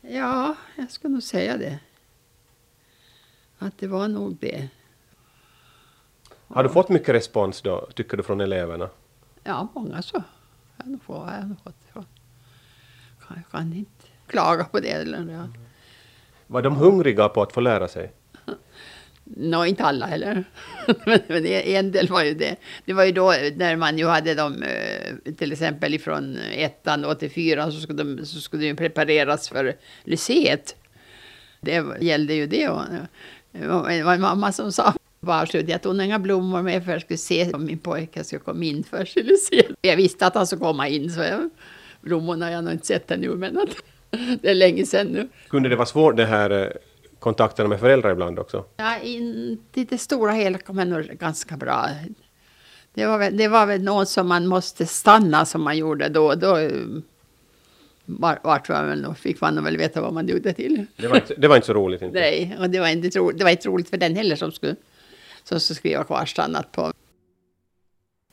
[0.00, 1.78] Ja, jag skulle nog säga det.
[3.58, 4.68] Att det var nog det.
[6.48, 8.88] Har du fått mycket respons då, tycker du, från eleverna?
[9.44, 10.22] Ja, många så.
[10.76, 11.26] Jag fått.
[11.26, 12.06] Jag fått
[13.28, 13.34] ja.
[13.50, 14.90] kan, inte klaga på det.
[14.90, 15.48] Eller, ja.
[16.46, 18.12] Var de hungriga på att få lära sig?
[19.24, 20.44] Nå, inte alla heller.
[21.28, 22.56] men, en del var ju det.
[22.84, 27.18] Det var ju då när man ju hade dem, eh, till exempel ifrån ettan och
[27.18, 30.76] till fyran så skulle de, så skulle de prepareras för lyceet.
[31.60, 32.68] Det gällde ju det.
[32.68, 32.82] Och,
[33.52, 36.92] det var en mamma som sa på avslutet, jag tog nog inga blommor med för
[36.92, 39.76] jag skulle se om min pojke skulle komma in först i lyceet.
[39.80, 41.50] Jag visste att han skulle komma in så jag,
[42.00, 43.68] blommorna har jag nog inte sett ännu men att,
[44.42, 45.28] det är länge sedan nu.
[45.48, 46.68] Kunde det vara svårt det här eh,
[47.18, 48.64] kontakterna med föräldrar ibland också?
[48.76, 51.88] Ja, in, i det stora hela kom jag nog ganska bra.
[52.94, 56.34] Det var, väl, det var väl något som man måste stanna som man gjorde då.
[56.34, 56.58] Då,
[58.04, 60.86] Var, vart var man och fick man väl veta vad man dugde till.
[60.96, 62.20] Det var inte, det var inte så roligt inte?
[62.20, 64.76] Nej, och det var inte, det var inte roligt för den heller som skulle,
[65.48, 66.92] som skulle skriva kvarstannat på.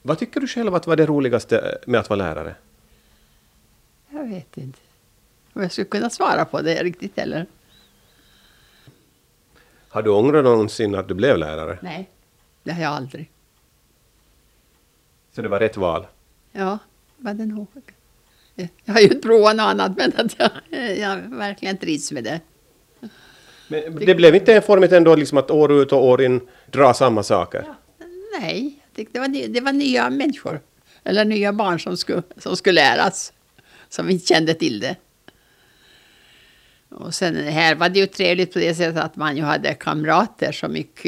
[0.02, 2.56] Vad tycker du själv att var det roligaste med att vara lärare?
[4.10, 4.80] Jag vet inte
[5.54, 7.46] om jag skulle kunna svara på det riktigt heller.
[9.90, 11.80] Har du ångrat någonsin att du blev lärare?
[11.82, 12.10] Nej,
[12.64, 13.32] det har jag aldrig.
[15.32, 16.08] Så det var rätt val?
[16.52, 16.78] Ja,
[17.18, 17.68] var det nog.
[18.56, 22.42] Jag har ju inte provat något annat men att jag, jag verkligen trivs med det.
[23.68, 26.94] Men det blev inte en formigt ändå liksom att år ut och år in dra
[26.94, 27.64] samma saker?
[27.68, 27.76] Ja,
[28.40, 30.62] nej, det var, det var nya människor.
[31.04, 33.34] Eller nya barn som skulle, som skulle läras.
[33.90, 34.96] Som inte kände till det.
[36.90, 40.52] Och sen här var det ju trevligt på det sättet att man ju hade kamrater
[40.52, 41.06] som gick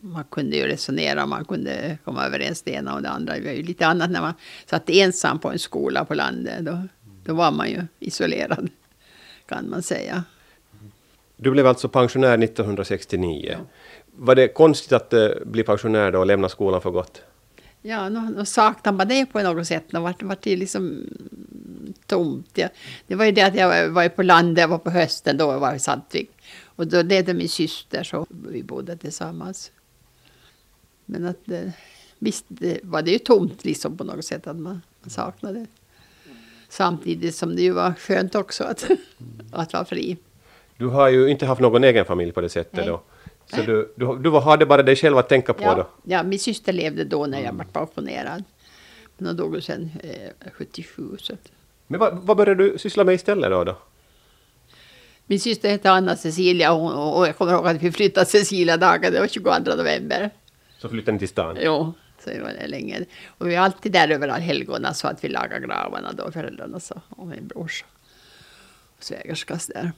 [0.00, 3.34] man kunde ju resonera, man kunde komma överens det ena och det andra.
[3.34, 4.34] Det var ju lite annat när man
[4.66, 6.64] satt ensam på en skola på landet.
[6.64, 6.82] Då,
[7.24, 8.68] då var man ju isolerad,
[9.48, 10.24] kan man säga.
[11.36, 13.48] Du blev alltså pensionär 1969.
[13.50, 13.58] Ja.
[14.16, 17.22] Var det konstigt att uh, bli pensionär då och lämna skolan för gott?
[17.82, 19.84] Ja, nu, saknar man det på något sätt.
[19.90, 21.06] Det vart, vart det liksom
[22.06, 22.50] tomt.
[22.54, 22.68] Ja.
[23.06, 25.68] Det var ju det att jag var på landet, jag var på hösten, då var
[25.68, 26.30] jag i Saltvik.
[26.64, 29.70] Och då levde min syster, så vi bodde tillsammans.
[31.04, 31.72] Men att det,
[32.18, 35.66] visst det var det ju tomt liksom på något sätt att man, man saknade.
[36.68, 38.90] Samtidigt som det ju var skönt också att,
[39.52, 40.16] att vara fri.
[40.76, 42.86] Du har ju inte haft någon egen familj på det sättet Nej.
[42.86, 43.02] då?
[43.46, 45.86] Så du, du, du hade bara dig själv att tänka på ja, då?
[46.02, 48.44] Ja, min syster levde då när jag var pensionerad.
[49.18, 51.16] Men hon dog sen eh, 77.
[51.18, 51.36] Så.
[51.86, 53.64] Men vad, vad började du syssla med istället då?
[53.64, 53.78] då?
[55.26, 59.12] Min syster hette Anna Cecilia och, och jag kommer ihåg att vi flyttade Cecilia dagen,
[59.12, 60.30] det var 22 november.
[60.78, 61.56] Så flyttade ni till stan?
[61.60, 61.92] Jo,
[62.24, 63.04] så det var det länge.
[63.26, 67.00] Och vi var alltid där över allhelgona så att vi lagade gravarna då, föräldrarna så,
[67.08, 67.84] och min brors
[68.96, 69.92] och svägerskas där.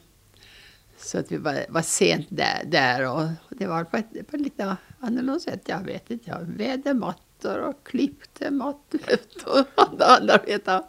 [0.99, 4.43] Så att vi var, var sent där, där och det var på ett, på ett
[4.43, 5.63] lite annorlunda sätt.
[5.65, 9.01] Jag vet inte, jag vädde mattor och klippte mattor
[9.47, 9.67] och
[9.99, 10.83] andra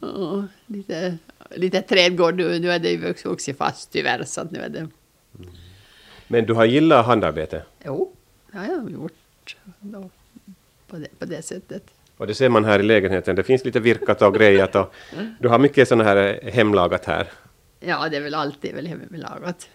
[0.00, 1.18] Och lite,
[1.50, 4.78] lite trädgård nu, nu är det ju vuxit fast tyvärr så att nu är det...
[4.78, 4.90] Mm.
[6.28, 7.62] Men du har gillat handarbete?
[7.84, 8.12] Jo
[8.56, 10.10] har jag gjort då,
[10.86, 11.82] på, det, på det sättet.
[12.16, 14.94] Och det ser man här i lägenheten, det finns lite virkat och grejat och
[15.40, 17.28] du har mycket sådana här hemlagat här.
[17.80, 19.68] Ja, det är väl alltid väl hemlagat.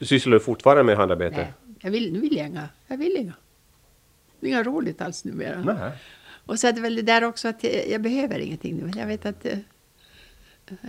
[0.00, 1.36] Sysslar du fortfarande med handarbete?
[1.36, 2.68] Nej, jag vill, nu vill jag inga.
[2.86, 3.32] Jag vill inga.
[4.40, 5.60] Det är inga roligt alls numera.
[5.60, 5.92] Nej.
[6.46, 9.00] Och så är det väl det där också att jag, jag behöver ingenting nu.
[9.00, 9.58] Jag vet att eh,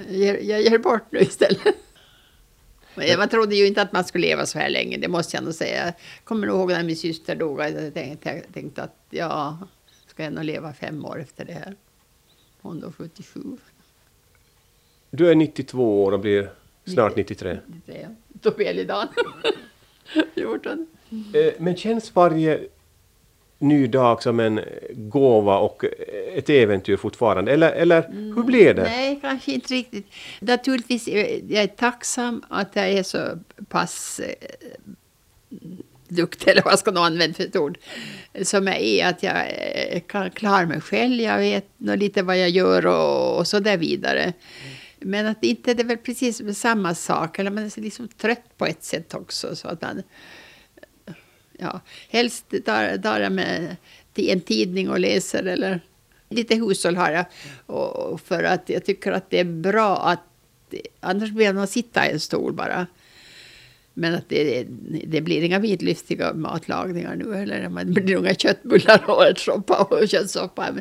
[0.09, 1.75] jag, jag ger bort nu istället.
[3.17, 5.53] Man trodde ju inte att man skulle leva så här länge, det måste jag nog
[5.53, 5.85] säga.
[5.85, 9.57] Jag kommer ihåg när min syster dog, jag tänkte, tänkte att ja,
[10.07, 11.75] ska jag nog leva fem år efter det här.
[12.61, 13.39] Hon då 77.
[15.11, 16.49] Du är 92 år och blir
[16.85, 17.57] snart 93.
[17.67, 18.09] 93 ja.
[18.41, 19.07] Tobelidagen.
[20.35, 20.87] 14.
[21.57, 22.59] Men känns varje
[23.59, 24.59] ny dag som en
[24.91, 25.85] gåva och
[26.33, 27.51] ett äventyr fortfarande?
[27.51, 28.83] Eller, eller mm, hur blir det?
[28.83, 30.07] Nej, kanske inte riktigt.
[30.39, 31.69] Naturligtvis jag är jag
[32.49, 33.19] att jag är så
[33.69, 34.49] pass eh,
[36.07, 37.77] duktig, eller vad ska man använda för ett ord,
[38.41, 39.09] som jag är.
[39.09, 43.37] Att jag eh, kan klara mig själv, jag vet nog lite vad jag gör och,
[43.37, 44.33] och så där vidare.
[45.01, 48.65] Men att inte det är väl precis samma sak, eller man är liksom trött på
[48.65, 49.55] ett sätt också.
[49.55, 50.03] Så att man,
[51.57, 53.75] ja, helst tar, jag med
[54.13, 55.81] till en tidning och läser eller
[56.29, 57.25] lite hushåll har jag.
[57.65, 60.19] Och för att jag tycker att det är bra att
[60.99, 62.87] annars blir man sitta i en stol bara.
[63.93, 64.65] Men att det,
[65.07, 67.85] det blir inga vidlyftiga matlagningar nu heller.
[67.85, 70.73] Det blir inga köttbullar och ärtsoppa och köttsoppa.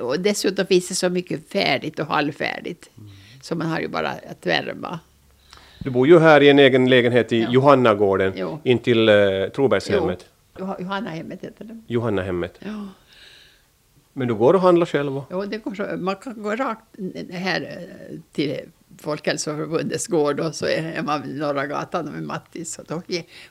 [0.00, 2.90] Och dessutom finns det så mycket färdigt och halvfärdigt.
[2.98, 3.10] Mm.
[3.42, 5.00] Så man har ju bara att värma.
[5.78, 7.50] Du bor ju här i en egen lägenhet i ja.
[7.50, 8.60] Johannagården jo.
[8.64, 10.26] intill uh, Trobergshemmet.
[10.58, 11.82] Johannahemmet heter det.
[11.86, 12.58] Johannahemmet.
[12.58, 12.88] Ja.
[14.12, 15.16] Men du går och handlar själv?
[15.16, 15.24] Och...
[15.30, 15.96] Jo, det går så.
[15.96, 16.84] man kan gå rakt
[17.30, 18.60] här eh, till
[18.98, 23.02] Folkhälsoförbundets gård och så är man vid Norra gatan med Mattis och då,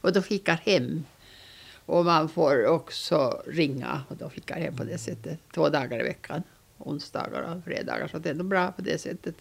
[0.01, 1.04] och då skickar hem.
[1.86, 6.04] Och man får också ringa och då skickar hem på det sättet två dagar i
[6.04, 6.43] veckan.
[6.77, 9.36] Onsdagar och fredagar, så det är nog bra på det sättet.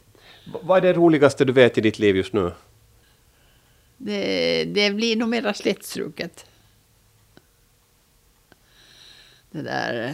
[0.62, 2.52] Vad är det roligaste du vet i ditt liv just nu?
[3.96, 6.46] Det, det blir nog mera slättstruket.
[9.50, 10.04] Det där,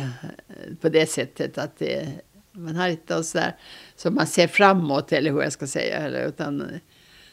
[0.48, 2.08] eh, på det sättet att det,
[2.52, 3.56] man har inte så där
[3.96, 5.96] som man ser framåt eller hur jag ska säga.
[5.98, 6.80] Eller, utan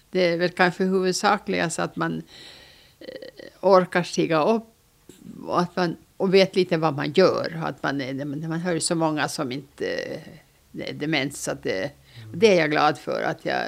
[0.10, 2.22] det är väl kanske huvudsakligast att man
[3.00, 3.08] eh,
[3.62, 4.63] orkar stiga upp
[5.46, 7.62] och, att man, och vet lite vad man gör.
[7.63, 7.98] Att man,
[8.48, 11.91] man hör så många som inte eh, är demens att det
[12.34, 13.65] det är jag glad för att jag...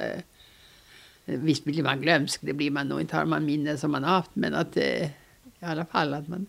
[1.25, 4.11] Visst blir man glömsk, det blir man nog inte, har man minnen som man har
[4.11, 6.45] haft, men att eh, i alla fall att man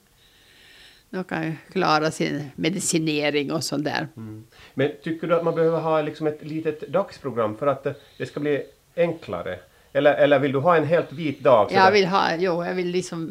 [1.11, 4.09] de kan klara sin medicinering och sånt där.
[4.16, 4.44] Mm.
[4.74, 8.26] Men tycker du att man behöver ha liksom ett litet dagsprogram för att eh, det
[8.26, 8.62] ska bli
[8.96, 9.59] enklare?
[9.92, 11.68] Eller, eller vill du ha en helt vit dag?
[11.72, 13.31] Jag vill ha, jo, jag vill liksom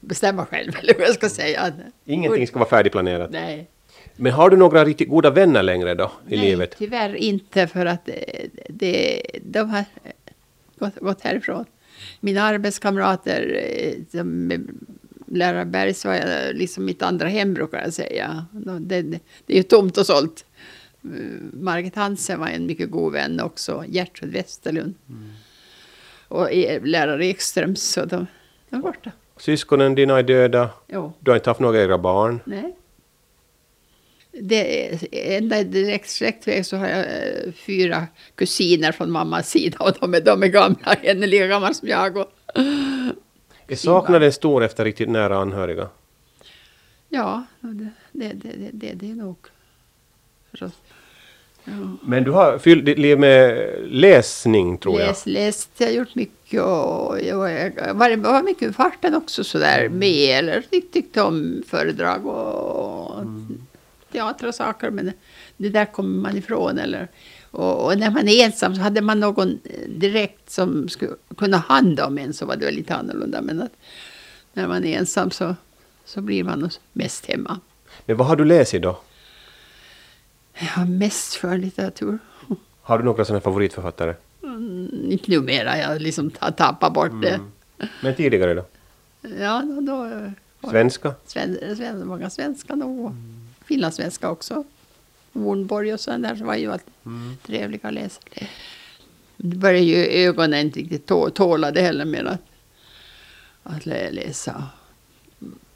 [0.00, 1.72] bestämma själv, eller vad jag ska säga.
[2.04, 3.30] Ingenting ska vara färdigplanerat?
[3.30, 3.68] Nej.
[4.16, 6.74] Men har du några riktigt goda vänner längre då i Nej, livet?
[6.78, 9.84] tyvärr inte för att det, det, de har
[10.78, 11.64] gått, gått härifrån.
[12.20, 13.60] Mina arbetskamrater,
[14.12, 14.58] eh,
[15.26, 18.46] Lärarbergs var jag liksom mitt andra hem brukar jag säga.
[18.52, 20.44] Det, det, det är ju tomt och sålt.
[21.04, 21.10] Eh,
[21.52, 24.94] Margit Hansen var en mycket god vän också, Gertrud Westerlund.
[25.08, 25.30] Mm.
[26.28, 26.48] Och
[26.82, 28.26] lärare Ekström, så de,
[28.70, 29.10] de är borta.
[29.36, 30.70] Syskonen dina är döda.
[30.88, 31.12] Jo.
[31.20, 32.40] Du har inte haft några egna barn.
[32.44, 32.76] Nej.
[34.40, 40.14] Det enda direkt släktväg så har jag eh, fyra kusiner från mammas sida och de
[40.14, 42.16] är, de är gamla, en är lika gammal som jag.
[42.16, 42.32] Och,
[43.76, 45.88] saknaden stor efter riktigt nära anhöriga?
[47.08, 49.36] Ja, det, det, det, det, det är nog.
[50.50, 50.70] Ja.
[52.02, 55.06] Men du har fyllt ditt liv med läsning tror jag?
[55.06, 57.38] Läs, läst, jag har gjort mycket och jag
[57.94, 59.98] var, var mycket i farten också sådär mm.
[59.98, 63.66] med eller tyckte om föredrag och mm.
[64.14, 65.12] Teater och saker men
[65.56, 67.08] det där kommer man ifrån eller
[67.54, 72.00] och, och, när man är ensam så hade man någon direkt som skulle kunna hand
[72.00, 73.40] om en så var det lite annorlunda.
[73.42, 73.72] Men att
[74.52, 75.56] när man är ensam så,
[76.04, 77.60] så blir man mest hemma.
[78.06, 78.98] Men vad har du läst då?
[80.58, 82.18] Ja, mest för litteratur.
[82.82, 84.14] Har du några sådana favoritförfattare?
[84.42, 87.20] Mm, inte numera, jag liksom tappat bort mm.
[87.20, 87.40] det.
[88.02, 88.64] Men tidigare då?
[89.38, 90.10] Ja, då...
[90.60, 91.14] då svenska?
[91.26, 93.10] Sven, sven, många svenska nog.
[93.10, 93.43] Mm.
[93.64, 94.64] Finlandssvenska också.
[95.32, 97.36] Hornborg och sådär där var ju alltid mm.
[97.46, 98.20] trevliga att läsa.
[99.36, 102.40] Det börjar ju ögonen inte riktigt tåla det heller med att,
[103.62, 104.64] att läsa.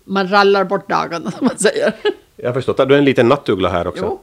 [0.05, 1.95] Man rallar bort dagarna som man säger.
[2.37, 2.87] Jag förstår.
[2.87, 4.05] Du är en liten nattuggla här också.
[4.05, 4.21] Jo.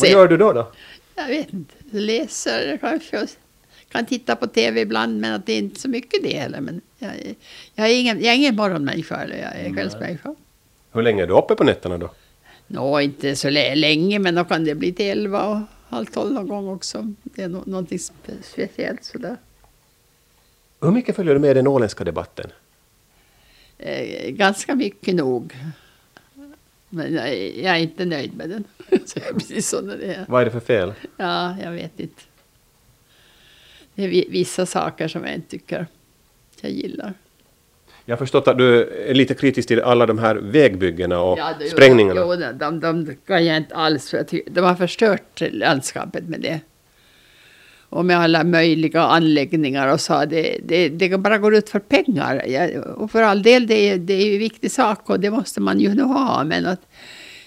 [0.00, 0.52] Vad gör du då?
[0.52, 0.72] då?
[1.14, 1.74] Jag vet inte.
[1.90, 3.26] Läser kanske.
[3.88, 6.60] Kan titta på tv ibland men att det är inte så mycket det heller.
[6.60, 7.12] Men jag,
[7.74, 10.34] jag, är, ingen, jag är ingen morgonmänniska eller jag är kvällsmänniska.
[10.92, 12.10] Hur länge är du uppe på nätterna då?
[12.66, 16.48] Nå, inte så länge, men då kan det bli till elva och halv tolv någon
[16.48, 17.12] gång också.
[17.22, 17.98] Det är no någonting
[18.42, 19.36] speciellt sådär.
[20.80, 22.50] Hur mycket följer du med den åländska debatten?
[23.78, 25.56] Eh, ganska mycket nog.
[26.88, 28.64] Men jag, jag, är inte nöjd med den.
[29.06, 30.24] så jag är precis det är.
[30.28, 30.92] Vad är det för fel?
[31.16, 32.22] Ja, jag vet inte.
[33.94, 35.86] Det är vissa saker som jag inte tycker
[36.60, 37.14] jag gillar.
[38.06, 41.54] Jag har förstått att du är lite kritisk till alla de här vägbyggena och ja,
[41.58, 42.20] det, sprängningarna.
[42.20, 46.60] Jo, de, de, de kan jag inte alls för de har förstört landskapet med det.
[47.88, 50.24] Och med alla möjliga anläggningar och så.
[50.24, 52.44] Det, det, det bara går ut för pengar.
[52.96, 55.60] Och för all del, det är, det är ju en viktig sak och det måste
[55.60, 56.44] man ju nu ha.
[56.44, 56.80] Men att,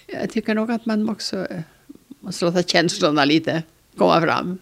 [0.07, 1.47] jag tycker nog att man också
[2.19, 3.63] måste låta känslorna lite
[3.97, 4.57] komma fram.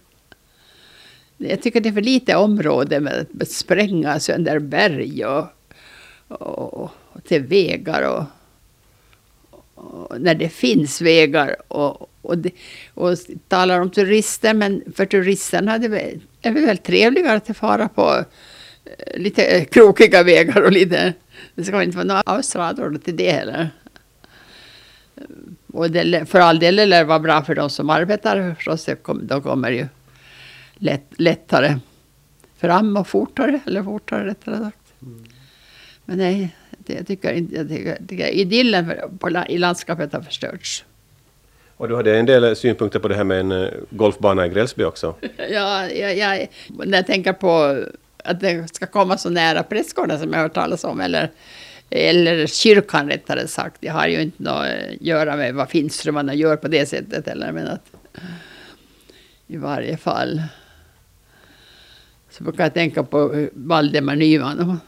[1.38, 5.46] Jag tycker det är för lite område med att spränga sönder berg och
[6.28, 8.24] och, och till vägar och,
[9.76, 12.52] och, när det finns vägar och, och, det,
[12.94, 15.86] och talar om turister men för turisterna det
[16.42, 18.26] är det väl trevligare att fara på
[18.86, 21.14] eh, lite eh, krokiga vägar och lite
[21.56, 23.70] det ska inte vara några avstrador till det heller.
[25.16, 25.24] Eh,
[25.74, 28.90] och det, för all del lär det vara bra för de som arbetar förstås.
[29.22, 29.88] De kommer ju
[30.76, 31.80] lätt, lättare
[32.58, 34.78] fram och fortare, eller fortare rättare sagt.
[35.02, 35.24] Mm.
[36.06, 40.22] Men nej, det, jag tycker inte, jag tycker, jag tycker idyllen på, i landskapet har
[40.22, 40.86] förstörts.
[41.78, 44.84] Och du hade en del synpunkter på det här med en eh, golfbana i Grälsby
[44.84, 45.16] också?
[45.52, 47.84] ja, jag, jag, när jag tänker på
[48.24, 51.32] att det ska komma så nära prästgården som jag har hört talas om, eller,
[51.90, 53.78] eller kyrkan rättare sagt.
[53.80, 57.52] Jag har ju inte något att göra med vad finströmmarna gör på det sättet eller
[57.52, 57.86] men att
[59.48, 60.42] i varje fall
[62.30, 64.80] så brukar jag tänka på Valdemar Nyman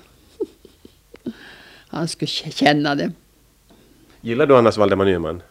[1.98, 3.12] han skulle känna det.
[4.22, 5.42] Gillar du annars Valdemar Nyman?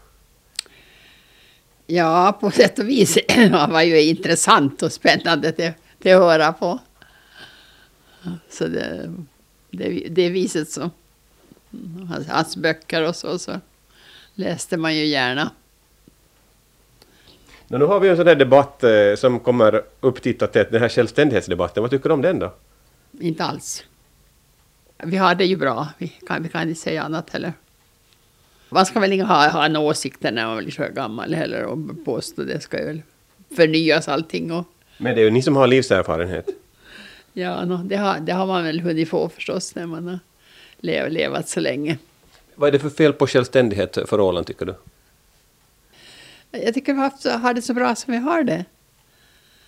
[1.86, 3.18] Ja, på sätt och vis.
[3.52, 6.78] Han var ju intressant och spännande till, till att höra på.
[8.48, 9.12] Så det,
[9.70, 10.90] det, det viset så.
[12.08, 13.60] Hans, hans böcker och så, så
[14.34, 15.50] läste man ju gärna.
[17.68, 21.82] Nu har vi en sån här debatt eh, som kommer upptittat till den här självständighetsdebatten.
[21.82, 22.54] Vad tycker du om den då?
[23.20, 23.84] Inte alls
[25.04, 25.88] vi har det ju bra.
[25.98, 27.52] Vi kan, vi kan inte säga annat heller.
[28.68, 31.78] Man ska väl inte ha, ha en åsikt när man blir så gammal heller och
[32.04, 33.02] påstå det ska väl
[33.56, 34.52] förnyas allting.
[34.52, 34.64] Och,
[34.98, 36.48] Men det är ju ni som har livserfarenhet.
[37.32, 40.18] ja, no, det, har, det har man väl hunnit få förstås när man har
[40.80, 41.98] lev, levat så länge.
[42.54, 44.74] Vad är det för fel på självständighet för Åland tycker du?
[46.50, 48.64] Jag tycker vi har, haft, har det så bra som vi har det.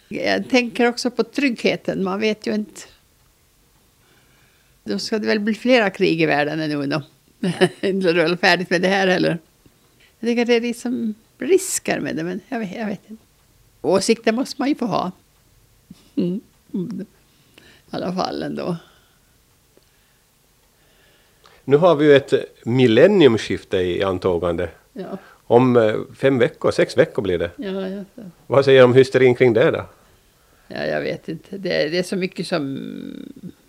[0.08, 2.04] Jag tänker också på tryggheten.
[2.04, 2.80] Man vet ju inte.
[4.88, 7.02] Då ska det väl bli flera krig i världen ännu då.
[7.88, 9.38] Inte väl färdigt med det här heller.
[10.18, 13.22] Jag tycker det är liksom risker med det, men jag vet, jag vet inte.
[13.82, 15.12] Åsikter måste man ju få ha.
[16.16, 16.40] Mm.
[16.72, 17.04] I
[17.90, 18.76] alla fall ändå.
[21.64, 22.32] Nu har vi ju ett
[22.64, 24.70] millenniumskifte i antågande.
[24.92, 27.50] Ja, Om eh, fem veckor, sex veckor blir det.
[27.56, 28.04] ja, ja.
[28.46, 29.84] Vad säger du om hysterin kring det då?
[30.68, 31.58] ja jag vet inte.
[31.58, 32.78] Det, det är så mycket som...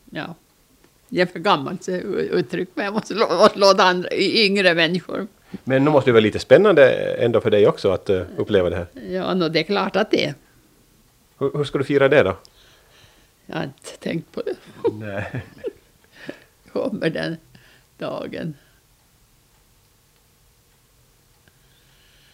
[0.10, 0.36] Ja,
[1.10, 5.28] det är för gammalt uttryck, men jag måste lå- måste låta andra, yngre människor
[5.64, 8.76] Men nu måste det vara lite spännande ändå för dig också att eh, uppleva det
[8.76, 8.88] här.
[9.10, 10.34] Ja, no, det är klart att det är.
[11.40, 12.38] Hur, hur ska du fira det då?
[13.46, 14.56] Jag har inte tänkt på det.
[14.94, 15.46] Nej.
[16.74, 17.38] Kommer den
[17.98, 18.54] dagen.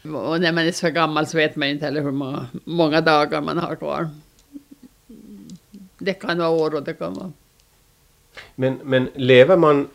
[0.03, 3.41] Och när man är så gammal så vet man inte heller hur många, många dagar
[3.41, 4.09] man har kvar.
[5.97, 7.31] Det kan vara år och det kan vara...
[8.55, 9.87] Men, men lever man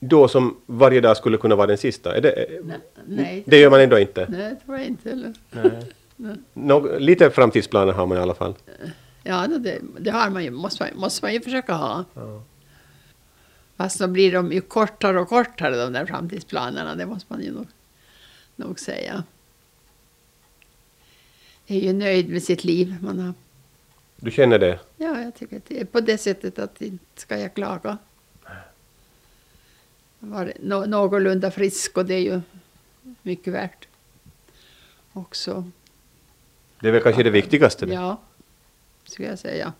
[0.00, 2.16] då som varje dag skulle kunna vara den sista?
[2.16, 4.26] Är det, Nej, nej, det gör man ändå inte?
[4.30, 5.34] nej det tror jag inte heller.
[5.50, 7.00] Nej.
[7.00, 8.54] Lite framtidsplaner har man i alla fall.
[9.22, 12.04] Ja, no, det, det har man ju, måste, man, måste man ju försöka ha.
[12.14, 12.42] Ja.
[13.76, 17.52] Fast då blir de ju kortare och kortare de där framtidsplanerna, det måste man ju
[17.52, 17.66] nog,
[18.56, 19.22] nog säga.
[21.66, 22.96] Jag är ju nöjd med sitt liv.
[23.00, 23.34] Man har,
[24.16, 24.80] Du känner det?
[24.96, 27.98] ja, jag tycker att det är på det sättet att inte ska jag klaga.
[30.18, 32.40] Var nå, någorlunda frisk och det är ju
[33.22, 33.88] mycket värt.
[35.12, 35.70] Också,
[36.80, 37.86] Det är väl kanske det viktigaste?
[37.86, 37.94] det.
[37.94, 38.20] ja,
[39.04, 39.72] skulle jag säga.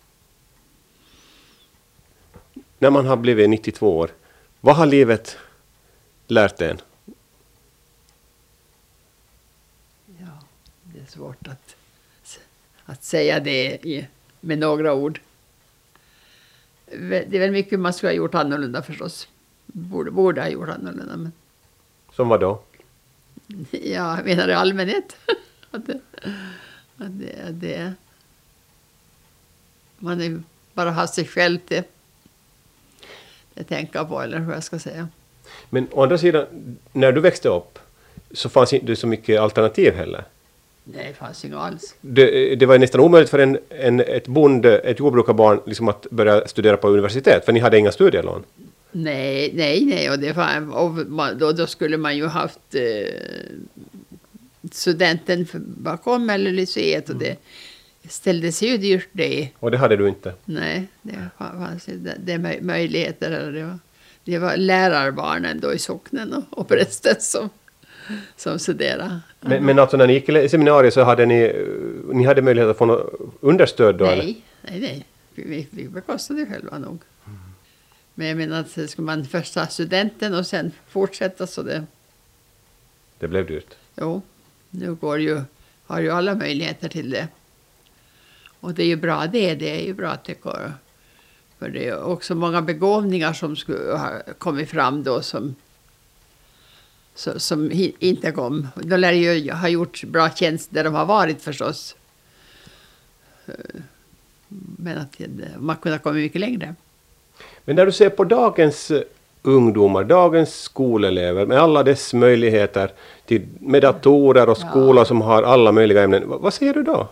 [2.78, 4.11] När man har blivit 92 år,
[4.61, 5.39] vad har livet
[6.26, 6.80] lärt en?
[10.20, 10.39] Ja,
[10.82, 11.76] det är svårt att,
[12.85, 14.07] att säga det i,
[14.45, 15.20] med några ord.
[16.86, 19.28] Det är väl mycket man skulle ha gjort annorlunda förstås.
[19.66, 21.16] Borde, borde ha gjort annorlunda.
[21.16, 21.32] Men,
[22.12, 22.62] Som vad då?
[23.70, 25.16] ja, jag menar i allmänhet.
[25.70, 26.01] att det,
[26.97, 27.95] att det, att det,
[29.99, 30.42] man är
[30.74, 31.82] bara har sig själv till
[33.57, 35.09] att tänka på, eller hur jag ska säga.
[35.70, 36.47] Men å andra sidan,
[36.92, 37.78] när du växte upp
[38.32, 40.24] så fanns inte så mycket alternativ heller.
[40.85, 41.95] Nej, fanns inget alls.
[42.01, 46.49] Det, det var nästan omöjligt för en, en, ett bonde, ett jordbrukarbarn liksom att börja
[46.49, 48.43] studera på universitet, för ni hade inga studielån.
[48.93, 50.11] Nej, nej, nej.
[50.11, 52.82] Och, det var, och man, då, då skulle man ju haft eh,
[54.72, 57.37] studenten bakom eller lyceet och det
[58.09, 59.49] ställde sig ju dyrt det.
[59.59, 60.35] Och det hade du inte.
[60.45, 63.53] Nej, det fanns ju det, det möj- möjligheter.
[63.53, 63.78] Det, var,
[64.24, 67.51] det var lärarbarnen då i socknen och, och prästen som,
[68.36, 69.20] som studerade.
[69.40, 72.70] Men, men alltså när ni gick i seminariet så hade ni, eh, ni hade möjlighet
[72.70, 74.05] att få något understöd då?
[74.05, 74.24] eller?
[74.24, 75.07] Nej, nej, nej.
[75.34, 76.98] Vi, vi, bekostade det själva nog.
[78.14, 81.84] Men jag menar att ska man först ta studenten och sen fortsätta så det
[83.18, 83.74] Det blev dyrt.
[83.96, 84.22] Jo,
[84.70, 85.40] nu går ju,
[85.86, 87.28] har ju alla möjligheter till det.
[88.61, 90.72] Och det är ju bra det, det är ju bra tycker jag.
[91.59, 95.55] För det är också många begåvningar som skulle ha kommit fram då som,
[97.15, 98.69] så, som inte kom.
[98.75, 101.97] De lär ju ha gjort bra tjänst där de har varit förstås.
[103.47, 103.55] Eh,
[104.79, 105.21] Men att
[105.59, 106.75] man kunde ha kommit mycket längre.
[107.65, 109.03] Men när du ser på dagens eh,
[109.43, 112.91] ungdomar, dagens skolelever med alla dess möjligheter
[113.27, 114.69] till, med datorer och Ja.
[114.71, 117.09] skolor som har alla möjliga ämnen, vad, vad säger du då?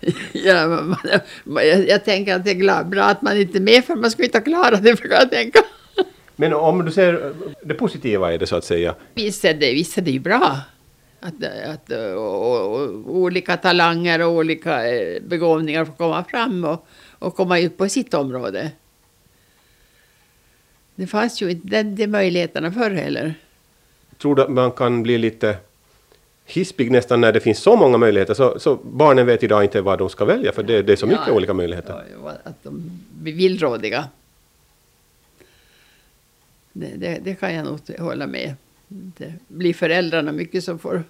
[0.32, 0.96] Ja, man,
[1.44, 4.10] man, jag, jag tänker att det är bra att man inte är med för man
[4.10, 5.58] skulle inte ha klarat det, brukar jag tänka.
[6.40, 7.32] Men om du ser
[7.62, 10.56] det positiva i det så att säga, Visst är det, visst är det ju bra.
[11.20, 11.34] Att,
[11.66, 16.86] att och, och, och, olika talanger och olika eh, begåvningar får komma fram och,
[17.18, 18.70] och komma ut på sitt område.
[20.94, 23.34] Det fanns ju inte den, de möjligheterna förr heller.
[24.18, 25.56] tror du att man kan bli lite
[26.46, 28.34] hispig nästan när det finns så många möjligheter?
[28.34, 31.06] Så, så barnen vet idag inte vad de ska välja för det, det är så
[31.06, 32.04] mycket Ja, olika möjligheter.
[32.24, 34.04] ja, Att de blir villrådiga.
[36.72, 38.54] Det, det, det kan jag nog hålla med.
[38.88, 41.04] Det blir föräldrarna mycket som får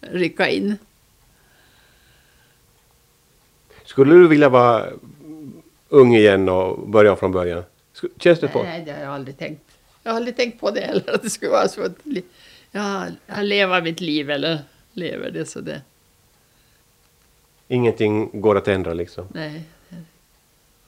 [0.00, 0.76] rycka in.
[3.84, 4.86] Skulle du vilja vara
[5.88, 7.62] ung igen och börja från början?
[8.16, 8.62] Känns det på?
[8.62, 9.62] Nej, det har jag aldrig tänkt.
[10.02, 11.82] Jag har aldrig tänkt på det heller, att det skulle vara så.
[11.82, 11.96] Att
[12.70, 14.58] jag, jag lever mitt liv eller
[14.92, 15.82] lever det så det.
[17.68, 19.26] Ingenting går att ändra liksom.
[19.34, 19.62] Nej.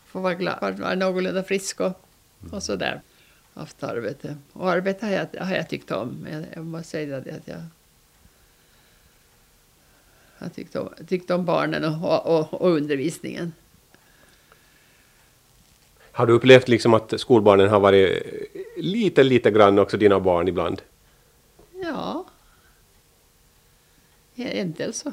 [0.06, 2.06] Får vara glad, vara någorlunda frisk och,
[2.50, 3.00] och sådär.
[3.54, 4.36] Haft arbete.
[4.52, 6.26] Och arbete har jag, har jag tyckt om.
[6.30, 7.60] Jag, jag måste säga det att jag
[10.42, 13.52] jag tyckte om, tyckte om barnen och, och, och undervisningen.
[16.12, 18.22] Har du upplevt liksom att skolbarnen har varit
[18.76, 20.82] lite, lite grann också dina barn ibland?
[21.82, 22.24] Ja.
[24.34, 25.12] En del så.